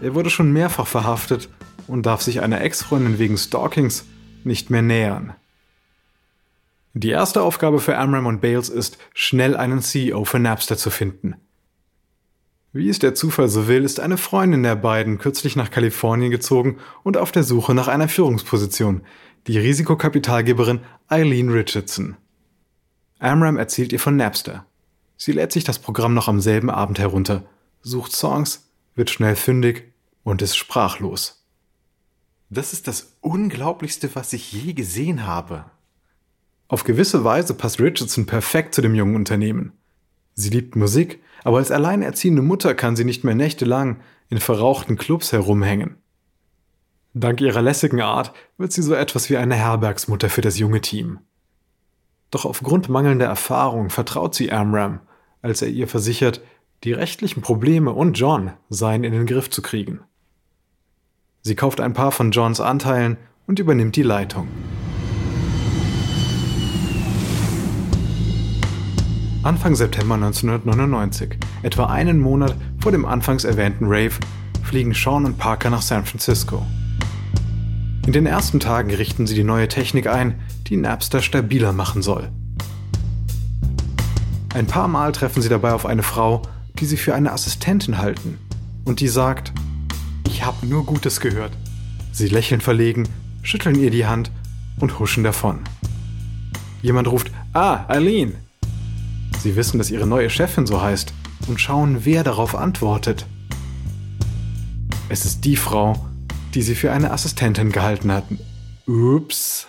Er 0.00 0.16
wurde 0.16 0.28
schon 0.28 0.52
mehrfach 0.52 0.88
verhaftet 0.88 1.48
und 1.86 2.04
darf 2.04 2.20
sich 2.20 2.40
einer 2.40 2.60
Ex-Freundin 2.60 3.20
wegen 3.20 3.38
Stalkings 3.38 4.06
nicht 4.42 4.70
mehr 4.70 4.82
nähern. 4.82 5.34
Die 6.94 7.10
erste 7.10 7.42
Aufgabe 7.42 7.78
für 7.78 7.96
Amram 7.96 8.26
und 8.26 8.40
Bales 8.40 8.70
ist, 8.70 8.98
schnell 9.14 9.56
einen 9.56 9.80
CEO 9.80 10.24
für 10.24 10.40
Napster 10.40 10.76
zu 10.76 10.90
finden. 10.90 11.36
Wie 12.72 12.88
es 12.88 12.98
der 12.98 13.14
Zufall 13.14 13.50
so 13.50 13.68
will, 13.68 13.84
ist 13.84 14.00
eine 14.00 14.16
Freundin 14.16 14.64
der 14.64 14.74
beiden 14.74 15.18
kürzlich 15.18 15.54
nach 15.54 15.70
Kalifornien 15.70 16.32
gezogen 16.32 16.78
und 17.04 17.16
auf 17.16 17.30
der 17.30 17.44
Suche 17.44 17.72
nach 17.72 17.86
einer 17.86 18.08
Führungsposition, 18.08 19.02
die 19.46 19.58
Risikokapitalgeberin 19.58 20.80
Eileen 21.06 21.48
Richardson. 21.48 22.16
Amram 23.22 23.56
erzählt 23.56 23.92
ihr 23.92 24.00
von 24.00 24.16
Napster. 24.16 24.66
Sie 25.16 25.30
lädt 25.30 25.52
sich 25.52 25.62
das 25.62 25.78
Programm 25.78 26.12
noch 26.12 26.26
am 26.26 26.40
selben 26.40 26.70
Abend 26.70 26.98
herunter, 26.98 27.44
sucht 27.80 28.10
Songs, 28.10 28.68
wird 28.96 29.10
schnell 29.10 29.36
fündig 29.36 29.92
und 30.24 30.42
ist 30.42 30.56
sprachlos. 30.56 31.44
Das 32.50 32.72
ist 32.72 32.88
das 32.88 33.14
Unglaublichste, 33.20 34.10
was 34.14 34.32
ich 34.32 34.52
je 34.52 34.72
gesehen 34.72 35.24
habe. 35.24 35.66
Auf 36.66 36.82
gewisse 36.82 37.22
Weise 37.22 37.54
passt 37.54 37.80
Richardson 37.80 38.26
perfekt 38.26 38.74
zu 38.74 38.82
dem 38.82 38.96
jungen 38.96 39.14
Unternehmen. 39.14 39.72
Sie 40.34 40.50
liebt 40.50 40.74
Musik, 40.74 41.22
aber 41.44 41.58
als 41.58 41.70
alleinerziehende 41.70 42.42
Mutter 42.42 42.74
kann 42.74 42.96
sie 42.96 43.04
nicht 43.04 43.22
mehr 43.22 43.36
nächtelang 43.36 44.00
in 44.30 44.40
verrauchten 44.40 44.96
Clubs 44.96 45.30
herumhängen. 45.30 45.96
Dank 47.14 47.40
ihrer 47.40 47.62
lässigen 47.62 48.00
Art 48.00 48.32
wird 48.58 48.72
sie 48.72 48.82
so 48.82 48.94
etwas 48.94 49.30
wie 49.30 49.36
eine 49.36 49.54
Herbergsmutter 49.54 50.28
für 50.28 50.40
das 50.40 50.58
junge 50.58 50.80
Team. 50.80 51.20
Doch 52.32 52.46
aufgrund 52.46 52.88
mangelnder 52.88 53.26
Erfahrung 53.26 53.90
vertraut 53.90 54.34
sie 54.34 54.50
Amram, 54.50 55.00
als 55.42 55.60
er 55.60 55.68
ihr 55.68 55.86
versichert, 55.86 56.40
die 56.82 56.94
rechtlichen 56.94 57.42
Probleme 57.42 57.92
und 57.92 58.18
John 58.18 58.52
seien 58.70 59.04
in 59.04 59.12
den 59.12 59.26
Griff 59.26 59.50
zu 59.50 59.60
kriegen. 59.60 60.00
Sie 61.42 61.54
kauft 61.54 61.78
ein 61.78 61.92
paar 61.92 62.10
von 62.10 62.30
Johns 62.30 62.58
Anteilen 62.58 63.18
und 63.46 63.58
übernimmt 63.58 63.96
die 63.96 64.02
Leitung. 64.02 64.48
Anfang 69.42 69.74
September 69.74 70.14
1999, 70.14 71.36
etwa 71.62 71.86
einen 71.86 72.18
Monat 72.18 72.56
vor 72.78 72.92
dem 72.92 73.04
anfangs 73.04 73.44
erwähnten 73.44 73.84
Rave, 73.88 74.14
fliegen 74.62 74.94
Sean 74.94 75.26
und 75.26 75.36
Parker 75.36 75.68
nach 75.68 75.82
San 75.82 76.06
Francisco. 76.06 76.64
In 78.06 78.12
den 78.12 78.24
ersten 78.24 78.58
Tagen 78.58 78.94
richten 78.94 79.26
sie 79.26 79.34
die 79.34 79.44
neue 79.44 79.68
Technik 79.68 80.06
ein, 80.06 80.40
die 80.72 80.78
Napster 80.78 81.20
stabiler 81.20 81.74
machen 81.74 82.00
soll. 82.00 82.30
Ein 84.54 84.66
paar 84.66 84.88
Mal 84.88 85.12
treffen 85.12 85.42
sie 85.42 85.50
dabei 85.50 85.74
auf 85.74 85.84
eine 85.84 86.02
Frau, 86.02 86.40
die 86.78 86.86
sie 86.86 86.96
für 86.96 87.14
eine 87.14 87.30
Assistentin 87.32 87.98
halten 87.98 88.38
und 88.86 89.00
die 89.00 89.08
sagt, 89.08 89.52
ich 90.26 90.42
habe 90.44 90.66
nur 90.66 90.86
Gutes 90.86 91.20
gehört. 91.20 91.52
Sie 92.10 92.28
lächeln 92.28 92.62
verlegen, 92.62 93.06
schütteln 93.42 93.78
ihr 93.78 93.90
die 93.90 94.06
Hand 94.06 94.30
und 94.80 94.98
huschen 94.98 95.24
davon. 95.24 95.60
Jemand 96.80 97.06
ruft, 97.08 97.30
ah, 97.52 97.84
Eileen. 97.88 98.34
Sie 99.40 99.56
wissen, 99.56 99.76
dass 99.76 99.90
ihre 99.90 100.06
neue 100.06 100.30
Chefin 100.30 100.66
so 100.66 100.80
heißt 100.80 101.12
und 101.48 101.60
schauen, 101.60 102.06
wer 102.06 102.24
darauf 102.24 102.54
antwortet. 102.54 103.26
Es 105.10 105.26
ist 105.26 105.44
die 105.44 105.56
Frau, 105.56 106.08
die 106.54 106.62
sie 106.62 106.74
für 106.74 106.92
eine 106.92 107.10
Assistentin 107.10 107.72
gehalten 107.72 108.10
hatten. 108.10 108.38
Ups. 108.86 109.66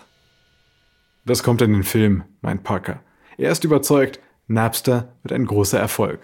Das 1.26 1.42
kommt 1.42 1.62
in 1.62 1.72
den 1.72 1.84
Film, 1.84 2.24
meint 2.42 2.64
Parker. 2.64 3.00
Er 3.38 3.52
ist 3.52 3.64
überzeugt, 3.64 4.20
Napster 4.48 5.14
wird 5.24 5.32
ein 5.32 5.46
großer 5.46 5.80
Erfolg. 5.80 6.20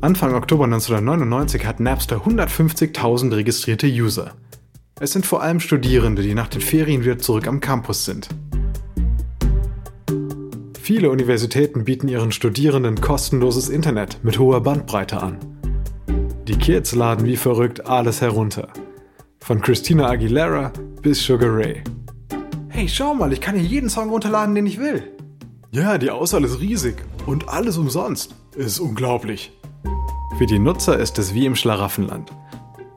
Anfang 0.00 0.34
Oktober 0.34 0.64
1999 0.64 1.66
hat 1.66 1.78
Napster 1.78 2.24
150.000 2.24 3.36
registrierte 3.36 3.86
User. 3.86 4.32
Es 4.98 5.12
sind 5.12 5.26
vor 5.26 5.42
allem 5.42 5.60
Studierende, 5.60 6.22
die 6.22 6.34
nach 6.34 6.48
den 6.48 6.62
Ferien 6.62 7.04
wieder 7.04 7.18
zurück 7.18 7.46
am 7.46 7.60
Campus 7.60 8.06
sind. 8.06 8.28
Viele 10.80 11.10
Universitäten 11.10 11.84
bieten 11.84 12.08
ihren 12.08 12.32
Studierenden 12.32 12.98
kostenloses 13.00 13.68
Internet 13.68 14.24
mit 14.24 14.38
hoher 14.38 14.62
Bandbreite 14.62 15.20
an. 15.20 15.36
Die 16.48 16.56
Kids 16.56 16.94
laden 16.94 17.26
wie 17.26 17.36
verrückt 17.36 17.86
alles 17.86 18.22
herunter. 18.22 18.68
Von 19.40 19.60
Christina 19.60 20.08
Aguilera 20.08 20.72
bis 21.02 21.22
Sugar 21.22 21.54
Ray. 21.54 21.82
Hey, 22.78 22.88
schau 22.88 23.12
mal, 23.12 23.32
ich 23.32 23.40
kann 23.40 23.56
hier 23.56 23.64
jeden 23.64 23.90
Song 23.90 24.08
runterladen, 24.08 24.54
den 24.54 24.64
ich 24.64 24.78
will. 24.78 25.02
Ja, 25.72 25.98
die 25.98 26.12
Auswahl 26.12 26.44
ist 26.44 26.60
riesig 26.60 26.94
und 27.26 27.48
alles 27.48 27.76
umsonst. 27.76 28.36
Ist 28.54 28.78
unglaublich. 28.78 29.50
Für 30.38 30.46
die 30.46 30.60
Nutzer 30.60 30.96
ist 30.96 31.18
es 31.18 31.34
wie 31.34 31.44
im 31.44 31.56
Schlaraffenland. 31.56 32.30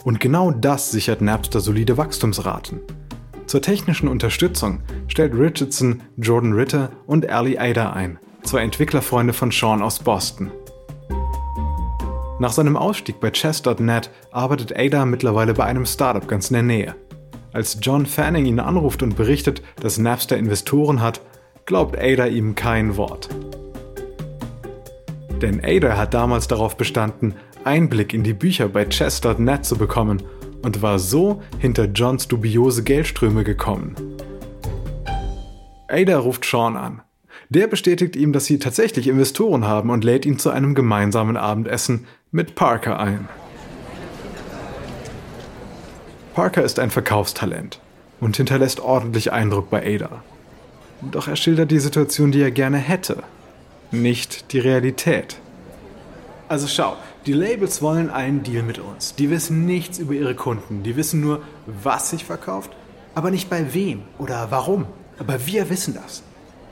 Und 0.04 0.20
genau 0.20 0.52
das 0.52 0.92
sichert 0.92 1.22
Napster 1.22 1.62
solide 1.62 1.98
Wachstumsraten. 1.98 2.80
Zur 3.48 3.64
technischen 3.64 4.08
Unterstützung 4.08 4.82
stellt 5.08 5.34
Richardson 5.34 6.04
Jordan 6.16 6.54
Ritter 6.54 6.92
und 7.08 7.28
Ali 7.28 7.58
Ada 7.58 7.92
ein, 7.94 8.20
zwei 8.44 8.62
Entwicklerfreunde 8.62 9.34
von 9.34 9.50
Sean 9.50 9.82
aus 9.82 9.98
Boston. 9.98 10.52
Nach 12.38 12.52
seinem 12.52 12.78
Ausstieg 12.78 13.20
bei 13.20 13.32
Chess.net 13.32 14.12
arbeitet 14.32 14.78
Ada 14.78 15.08
mittlerweile 15.08 15.56
bei 15.56 15.66
einem 15.66 15.88
Startup 15.88 16.28
ganz 16.28 16.52
in 16.52 16.54
der 16.54 16.64
Nähe. 16.64 16.96
Als 17.54 17.78
John 17.82 18.06
Fanning 18.06 18.46
ihn 18.46 18.60
anruft 18.60 19.04
und 19.04 19.18
berichtet, 19.18 19.62
dass 19.82 19.98
Napster 19.98 20.38
Investoren 20.38 21.02
hat, 21.02 21.22
glaubt 21.66 21.98
Ada 21.98 22.28
ihm 22.28 22.56
kein 22.56 22.96
Wort. 22.96 23.30
Denn 25.42 25.62
Ada 25.64 25.98
hat 25.98 26.14
damals 26.14 26.48
darauf 26.48 26.78
bestanden, 26.78 27.36
Einblick 27.64 28.14
in 28.14 28.24
die 28.24 28.34
Bücher 28.34 28.70
bei 28.70 28.86
chess.net 28.86 29.66
zu 29.66 29.78
bekommen 29.78 30.24
und 30.62 30.82
war 30.82 30.98
so 30.98 31.42
hinter 31.60 31.86
Johns 31.86 32.28
dubiose 32.28 32.84
Geldströme 32.84 33.44
gekommen. 33.44 33.96
Ada 35.88 36.20
ruft 36.20 36.46
Sean 36.46 36.78
an. 36.78 37.02
Der 37.50 37.68
bestätigt 37.68 38.16
ihm, 38.16 38.32
dass 38.32 38.46
sie 38.46 38.60
tatsächlich 38.60 39.08
Investoren 39.08 39.66
haben 39.66 39.90
und 39.90 40.06
lädt 40.06 40.26
ihn 40.26 40.40
zu 40.40 40.52
einem 40.52 40.74
gemeinsamen 40.74 41.36
Abendessen 41.36 42.08
mit 42.32 42.56
Parker 42.56 42.98
ein. 42.98 43.28
Parker 46.34 46.64
ist 46.64 46.80
ein 46.80 46.92
Verkaufstalent 46.92 47.80
und 48.20 48.38
hinterlässt 48.38 48.80
ordentlich 48.80 49.32
Eindruck 49.32 49.70
bei 49.70 49.84
Ada. 49.84 50.24
Doch 51.02 51.28
er 51.28 51.36
schildert 51.36 51.72
die 51.72 51.80
Situation, 51.80 52.32
die 52.32 52.42
er 52.42 52.52
gerne 52.52 52.78
hätte 52.78 53.24
nicht 53.92 54.54
die 54.54 54.60
Realität. 54.60 55.38
Also 56.48 56.68
schau, 56.68 56.96
die 57.26 57.34
Labels 57.34 57.82
wollen 57.82 58.10
einen 58.10 58.44
Deal 58.44 58.64
mit 58.64 58.80
uns. 58.80 59.16
Die 59.16 59.30
wissen 59.30 59.66
nichts 59.66 60.00
über 60.00 60.14
ihre 60.14 60.36
Kunden. 60.36 60.84
Die 60.84 60.96
wissen 60.96 61.22
nur, 61.22 61.42
was 61.66 62.10
sich 62.10 62.26
verkauft, 62.26 62.72
aber 63.16 63.32
nicht 63.32 63.50
bei 63.50 63.74
wem 63.74 64.04
oder 64.18 64.48
warum. 64.52 64.86
Aber 65.20 65.46
wir 65.46 65.70
wissen 65.70 65.94
das. 65.94 66.24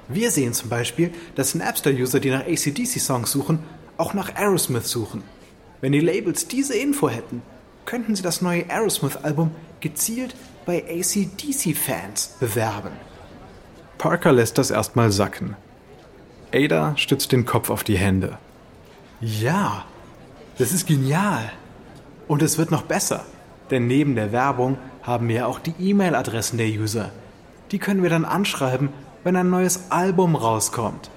Wir 0.07 0.31
sehen 0.31 0.53
zum 0.53 0.69
Beispiel, 0.69 1.11
dass 1.35 1.55
Napster-User, 1.55 2.19
die 2.19 2.31
nach 2.31 2.45
ACDC-Songs 2.47 3.31
suchen, 3.31 3.59
auch 3.97 4.13
nach 4.13 4.35
Aerosmith 4.35 4.87
suchen. 4.87 5.23
Wenn 5.81 5.91
die 5.91 5.99
Labels 5.99 6.47
diese 6.47 6.75
Info 6.75 7.09
hätten, 7.09 7.41
könnten 7.89 8.15
sie 8.15 8.21
das 8.21 8.43
neue 8.43 8.69
Aerosmith-Album 8.69 9.49
gezielt 9.79 10.35
bei 10.67 10.83
ACDC-Fans 10.87 12.35
bewerben. 12.39 12.91
Parker 13.97 14.31
lässt 14.31 14.59
das 14.59 14.69
erstmal 14.69 15.11
sacken. 15.11 15.55
Ada 16.53 16.95
stützt 16.97 17.31
den 17.31 17.47
Kopf 17.47 17.71
auf 17.71 17.83
die 17.83 17.97
Hände. 17.97 18.37
Ja, 19.21 19.85
das 20.59 20.71
ist 20.71 20.85
genial. 20.85 21.51
Und 22.27 22.43
es 22.43 22.59
wird 22.59 22.69
noch 22.69 22.83
besser, 22.83 23.25
denn 23.71 23.87
neben 23.87 24.13
der 24.13 24.31
Werbung 24.31 24.77
haben 25.01 25.27
wir 25.27 25.47
auch 25.47 25.57
die 25.57 25.73
E-Mail-Adressen 25.79 26.59
der 26.59 26.67
User. 26.67 27.09
Die 27.71 27.79
können 27.79 28.03
wir 28.03 28.11
dann 28.11 28.25
anschreiben, 28.25 28.89
wenn 29.23 29.35
ein 29.35 29.49
neues 29.49 29.89
Album 29.89 30.35
rauskommt. 30.35 31.09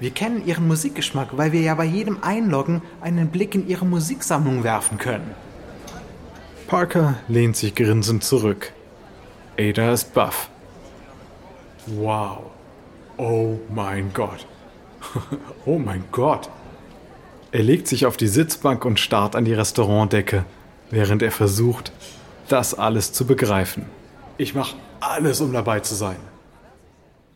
Wir 0.00 0.12
kennen 0.12 0.46
ihren 0.46 0.66
Musikgeschmack, 0.66 1.36
weil 1.36 1.52
wir 1.52 1.60
ja 1.60 1.74
bei 1.74 1.84
jedem 1.84 2.22
Einloggen 2.22 2.80
einen 3.02 3.28
Blick 3.28 3.54
in 3.54 3.68
ihre 3.68 3.84
Musiksammlung 3.84 4.64
werfen 4.64 4.96
können. 4.96 5.34
Parker 6.68 7.14
lehnt 7.28 7.56
sich 7.56 7.74
grinsend 7.74 8.22
zurück. 8.22 8.74
Ada 9.58 9.90
ist 9.94 10.12
baff. 10.12 10.50
Wow. 11.86 12.40
Oh 13.16 13.56
mein 13.74 14.12
Gott. 14.12 14.46
oh 15.64 15.78
mein 15.78 16.04
Gott. 16.12 16.50
Er 17.52 17.62
legt 17.62 17.88
sich 17.88 18.04
auf 18.04 18.18
die 18.18 18.28
Sitzbank 18.28 18.84
und 18.84 19.00
starrt 19.00 19.34
an 19.34 19.46
die 19.46 19.54
Restaurantdecke, 19.54 20.44
während 20.90 21.22
er 21.22 21.30
versucht, 21.30 21.90
das 22.48 22.74
alles 22.74 23.14
zu 23.14 23.26
begreifen. 23.26 23.86
Ich 24.36 24.54
mache 24.54 24.76
alles, 25.00 25.40
um 25.40 25.54
dabei 25.54 25.80
zu 25.80 25.94
sein. 25.94 26.18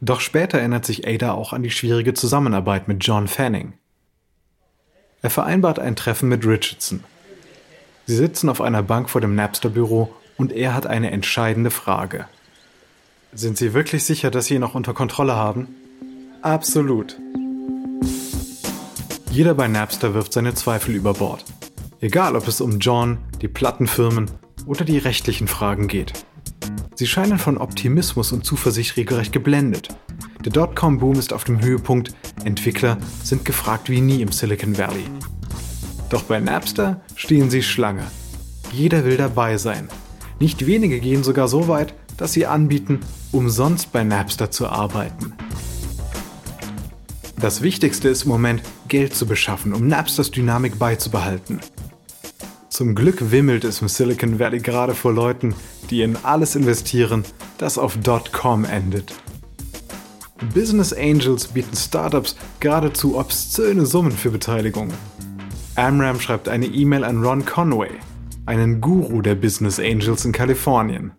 Doch 0.02 0.20
später 0.20 0.58
erinnert 0.58 0.84
sich 0.84 1.08
Ada 1.08 1.32
auch 1.32 1.54
an 1.54 1.62
die 1.62 1.70
schwierige 1.70 2.12
Zusammenarbeit 2.12 2.86
mit 2.86 3.02
John 3.02 3.28
Fanning. 3.28 3.72
Er 5.22 5.30
vereinbart 5.30 5.78
ein 5.78 5.96
Treffen 5.96 6.28
mit 6.28 6.44
Richardson. 6.44 7.02
Sie 8.06 8.16
sitzen 8.16 8.48
auf 8.48 8.60
einer 8.60 8.82
Bank 8.82 9.10
vor 9.10 9.20
dem 9.20 9.34
Napster-Büro 9.34 10.12
und 10.36 10.52
er 10.52 10.74
hat 10.74 10.86
eine 10.86 11.10
entscheidende 11.10 11.70
Frage. 11.70 12.26
Sind 13.32 13.56
Sie 13.56 13.74
wirklich 13.74 14.04
sicher, 14.04 14.30
dass 14.30 14.46
Sie 14.46 14.54
ihn 14.54 14.60
noch 14.60 14.74
unter 14.74 14.92
Kontrolle 14.92 15.36
haben? 15.36 15.68
Absolut. 16.42 17.18
Jeder 19.30 19.54
bei 19.54 19.68
Napster 19.68 20.14
wirft 20.14 20.32
seine 20.32 20.54
Zweifel 20.54 20.94
über 20.94 21.14
Bord. 21.14 21.44
Egal, 22.00 22.36
ob 22.36 22.48
es 22.48 22.60
um 22.60 22.80
John, 22.80 23.18
die 23.40 23.48
Plattenfirmen 23.48 24.30
oder 24.66 24.84
die 24.84 24.98
rechtlichen 24.98 25.48
Fragen 25.48 25.88
geht. 25.88 26.12
Sie 26.96 27.06
scheinen 27.06 27.38
von 27.38 27.56
Optimismus 27.56 28.32
und 28.32 28.44
Zuversicht 28.44 28.96
regelrecht 28.96 29.32
geblendet. 29.32 29.88
Der 30.44 30.52
Dotcom-Boom 30.52 31.18
ist 31.18 31.32
auf 31.32 31.44
dem 31.44 31.62
Höhepunkt, 31.62 32.14
Entwickler 32.44 32.98
sind 33.22 33.44
gefragt 33.44 33.88
wie 33.88 34.00
nie 34.00 34.20
im 34.20 34.32
Silicon 34.32 34.76
Valley. 34.76 35.04
Doch 36.12 36.24
bei 36.24 36.40
Napster 36.40 37.00
stehen 37.16 37.48
sie 37.48 37.62
Schlange. 37.62 38.04
Jeder 38.70 39.06
will 39.06 39.16
dabei 39.16 39.56
sein. 39.56 39.88
Nicht 40.38 40.66
wenige 40.66 41.00
gehen 41.00 41.24
sogar 41.24 41.48
so 41.48 41.68
weit, 41.68 41.94
dass 42.18 42.34
sie 42.34 42.44
anbieten, 42.44 43.00
umsonst 43.32 43.92
bei 43.92 44.04
Napster 44.04 44.50
zu 44.50 44.68
arbeiten. 44.68 45.32
Das 47.40 47.62
Wichtigste 47.62 48.10
ist 48.10 48.24
im 48.24 48.28
Moment, 48.28 48.62
Geld 48.88 49.14
zu 49.14 49.24
beschaffen, 49.24 49.72
um 49.72 49.86
Napsters 49.88 50.30
Dynamik 50.30 50.78
beizubehalten. 50.78 51.60
Zum 52.68 52.94
Glück 52.94 53.30
wimmelt 53.30 53.64
es 53.64 53.80
im 53.80 53.88
Silicon 53.88 54.38
Valley 54.38 54.60
gerade 54.60 54.94
vor 54.94 55.14
Leuten, 55.14 55.54
die 55.88 56.02
in 56.02 56.16
alles 56.24 56.54
investieren, 56.56 57.24
das 57.56 57.78
auf 57.78 57.96
.com 58.32 58.66
endet. 58.66 59.14
Business 60.52 60.92
Angels 60.92 61.46
bieten 61.46 61.74
Startups 61.74 62.36
geradezu 62.60 63.18
obszöne 63.18 63.86
Summen 63.86 64.12
für 64.12 64.30
Beteiligung. 64.30 64.90
Amram 65.74 66.20
schreibt 66.20 66.50
eine 66.50 66.66
E-Mail 66.66 67.02
an 67.02 67.24
Ron 67.24 67.46
Conway, 67.46 67.92
einen 68.44 68.82
Guru 68.82 69.22
der 69.22 69.34
Business 69.34 69.78
Angels 69.78 70.26
in 70.26 70.32
Kalifornien. 70.32 71.12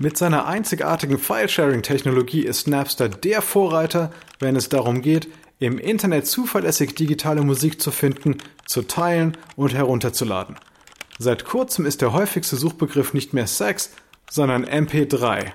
Mit 0.00 0.16
seiner 0.16 0.46
einzigartigen 0.46 1.18
File-Sharing-Technologie 1.18 2.40
ist 2.40 2.66
Napster 2.66 3.10
der 3.10 3.42
Vorreiter, 3.42 4.10
wenn 4.40 4.56
es 4.56 4.70
darum 4.70 5.02
geht, 5.02 5.28
im 5.58 5.78
Internet 5.78 6.26
zuverlässig 6.26 6.94
digitale 6.94 7.42
Musik 7.42 7.82
zu 7.82 7.90
finden, 7.90 8.38
zu 8.64 8.82
teilen 8.82 9.36
und 9.56 9.74
herunterzuladen. 9.74 10.56
Seit 11.18 11.44
kurzem 11.44 11.84
ist 11.84 12.00
der 12.00 12.14
häufigste 12.14 12.56
Suchbegriff 12.56 13.12
nicht 13.12 13.34
mehr 13.34 13.46
Sex, 13.46 13.90
sondern 14.30 14.64
MP3. 14.64 15.52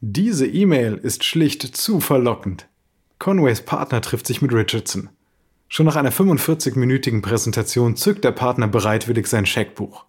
Diese 0.00 0.46
E-Mail 0.46 0.94
ist 0.94 1.24
schlicht 1.24 1.76
zu 1.76 1.98
verlockend. 1.98 2.68
Conways 3.18 3.60
Partner 3.62 4.00
trifft 4.00 4.28
sich 4.28 4.40
mit 4.40 4.52
Richardson. 4.52 5.10
Schon 5.68 5.86
nach 5.86 5.96
einer 5.96 6.12
45-minütigen 6.12 7.20
Präsentation 7.20 7.94
zückt 7.94 8.24
der 8.24 8.32
Partner 8.32 8.68
bereitwillig 8.68 9.26
sein 9.26 9.44
Scheckbuch. 9.44 10.06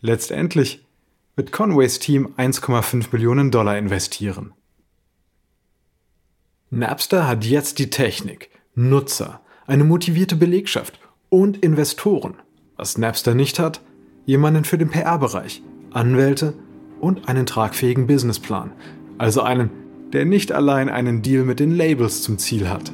Letztendlich 0.00 0.86
wird 1.36 1.52
Conways 1.52 1.98
Team 1.98 2.34
1,5 2.36 3.08
Millionen 3.12 3.50
Dollar 3.50 3.76
investieren. 3.76 4.52
Napster 6.70 7.28
hat 7.28 7.44
jetzt 7.44 7.78
die 7.78 7.90
Technik, 7.90 8.50
Nutzer, 8.74 9.40
eine 9.66 9.84
motivierte 9.84 10.36
Belegschaft 10.36 10.98
und 11.28 11.58
Investoren. 11.58 12.34
Was 12.76 12.98
Napster 12.98 13.34
nicht 13.34 13.58
hat, 13.58 13.80
jemanden 14.26 14.64
für 14.64 14.78
den 14.78 14.90
PR-Bereich, 14.90 15.62
Anwälte 15.92 16.54
und 17.00 17.28
einen 17.28 17.46
tragfähigen 17.46 18.06
Businessplan. 18.06 18.72
Also 19.18 19.42
einen, 19.42 19.70
der 20.12 20.24
nicht 20.24 20.52
allein 20.52 20.88
einen 20.88 21.22
Deal 21.22 21.44
mit 21.44 21.60
den 21.60 21.70
Labels 21.70 22.22
zum 22.22 22.38
Ziel 22.38 22.68
hat. 22.68 22.92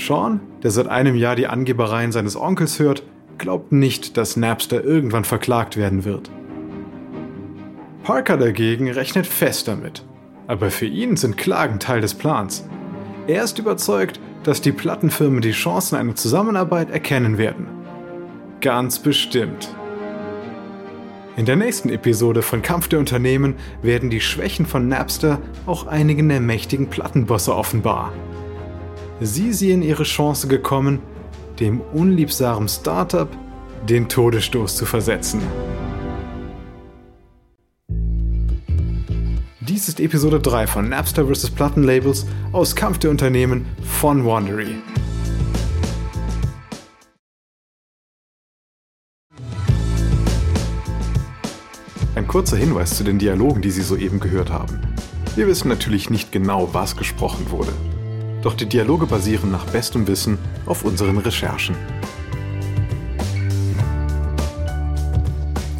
Sean, 0.00 0.40
der 0.62 0.70
seit 0.70 0.88
einem 0.88 1.14
Jahr 1.14 1.36
die 1.36 1.46
Angebereien 1.46 2.12
seines 2.12 2.36
Onkels 2.36 2.78
hört, 2.78 3.02
glaubt 3.38 3.72
nicht, 3.72 4.16
dass 4.16 4.36
Napster 4.36 4.82
irgendwann 4.82 5.24
verklagt 5.24 5.76
werden 5.76 6.04
wird. 6.04 6.30
Parker 8.02 8.36
dagegen 8.36 8.90
rechnet 8.90 9.26
fest 9.26 9.68
damit. 9.68 10.04
Aber 10.46 10.70
für 10.70 10.86
ihn 10.86 11.16
sind 11.16 11.36
Klagen 11.36 11.78
Teil 11.78 12.00
des 12.00 12.14
Plans. 12.14 12.66
Er 13.26 13.44
ist 13.44 13.58
überzeugt, 13.58 14.18
dass 14.42 14.60
die 14.60 14.72
Plattenfirmen 14.72 15.42
die 15.42 15.52
Chancen 15.52 15.96
einer 15.96 16.16
Zusammenarbeit 16.16 16.90
erkennen 16.90 17.38
werden. 17.38 17.68
Ganz 18.60 18.98
bestimmt. 18.98 19.74
In 21.36 21.46
der 21.46 21.56
nächsten 21.56 21.88
Episode 21.88 22.42
von 22.42 22.62
Kampf 22.62 22.88
der 22.88 22.98
Unternehmen 22.98 23.54
werden 23.82 24.10
die 24.10 24.20
Schwächen 24.20 24.66
von 24.66 24.88
Napster 24.88 25.38
auch 25.66 25.86
einigen 25.86 26.28
der 26.28 26.40
mächtigen 26.40 26.88
Plattenbosse 26.88 27.54
offenbar. 27.54 28.12
Sie 29.22 29.52
sehen 29.52 29.82
ihre 29.82 30.04
Chance 30.04 30.48
gekommen, 30.48 31.00
dem 31.58 31.82
unliebsamen 31.92 32.68
Startup 32.68 33.28
den 33.86 34.08
Todesstoß 34.08 34.76
zu 34.76 34.86
versetzen. 34.86 35.42
Dies 39.60 39.88
ist 39.88 40.00
Episode 40.00 40.40
3 40.40 40.66
von 40.66 40.88
Napster 40.88 41.26
vs. 41.26 41.50
Plattenlabels 41.50 42.26
aus 42.52 42.74
Kampf 42.74 42.98
der 42.98 43.10
Unternehmen 43.10 43.66
von 43.82 44.24
Wandery. 44.24 44.76
Ein 52.14 52.26
kurzer 52.26 52.56
Hinweis 52.56 52.96
zu 52.96 53.04
den 53.04 53.18
Dialogen, 53.18 53.60
die 53.60 53.70
Sie 53.70 53.82
soeben 53.82 54.18
gehört 54.18 54.50
haben. 54.50 54.80
Wir 55.36 55.46
wissen 55.46 55.68
natürlich 55.68 56.08
nicht 56.08 56.32
genau, 56.32 56.70
was 56.72 56.96
gesprochen 56.96 57.50
wurde. 57.50 57.72
Doch 58.42 58.54
die 58.54 58.66
Dialoge 58.66 59.06
basieren 59.06 59.50
nach 59.50 59.66
bestem 59.66 60.06
Wissen 60.06 60.38
auf 60.66 60.84
unseren 60.84 61.18
Recherchen. 61.18 61.76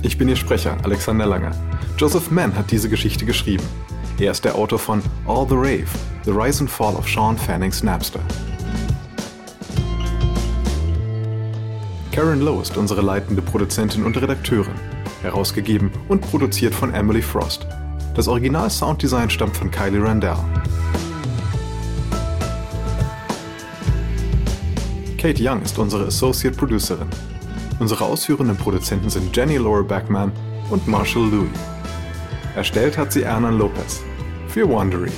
Ich 0.03 0.19
bin 0.19 0.29
Ihr 0.29 0.37
Sprecher, 0.37 0.77
Alexander 0.83 1.27
Langer. 1.27 1.53
Joseph 1.97 2.31
Mann 2.31 2.55
hat 2.55 2.71
diese 2.71 2.89
Geschichte 2.89 3.25
geschrieben. 3.25 3.65
Er 4.19 4.33
ist 4.33 4.45
der 4.45 4.55
Autor 4.55 4.79
von 4.79 5.03
All 5.27 5.47
the 5.49 5.55
Rave, 5.55 5.87
The 6.25 6.31
Rise 6.31 6.61
and 6.61 6.71
Fall 6.71 6.95
of 6.95 7.09
Sean 7.09 7.39
Fanning's 7.39 7.83
Napster. 7.83 8.21
Karen 12.13 12.41
Lowe 12.41 12.61
ist 12.61 12.77
unsere 12.77 13.01
leitende 13.01 13.41
Produzentin 13.41 14.05
und 14.05 14.21
Redakteurin, 14.21 14.75
herausgegeben 15.23 15.91
und 16.09 16.21
produziert 16.21 16.75
von 16.75 16.93
Emily 16.93 17.23
Frost. 17.23 17.67
Das 18.15 18.29
Original-Sounddesign 18.29 19.31
stammt 19.31 19.57
von 19.57 19.71
Kylie 19.71 20.03
Randell. 20.03 20.37
Kate 25.21 25.39
Young 25.39 25.61
ist 25.61 25.79
unsere 25.79 26.07
Associate 26.07 26.57
Producerin. 26.57 27.07
Unsere 27.79 28.07
ausführenden 28.07 28.57
Produzenten 28.57 29.11
sind 29.11 29.37
Jenny 29.37 29.59
Laura 29.59 29.83
Backman 29.83 30.33
und 30.71 30.89
Marshall 30.89 31.29
Louis. 31.29 31.51
Erstellt 32.57 32.97
hat 32.97 33.13
sie 33.13 33.25
Ernan 33.25 33.59
Lopez 33.59 34.01
für 34.49 34.67
Wondery. 34.67 35.11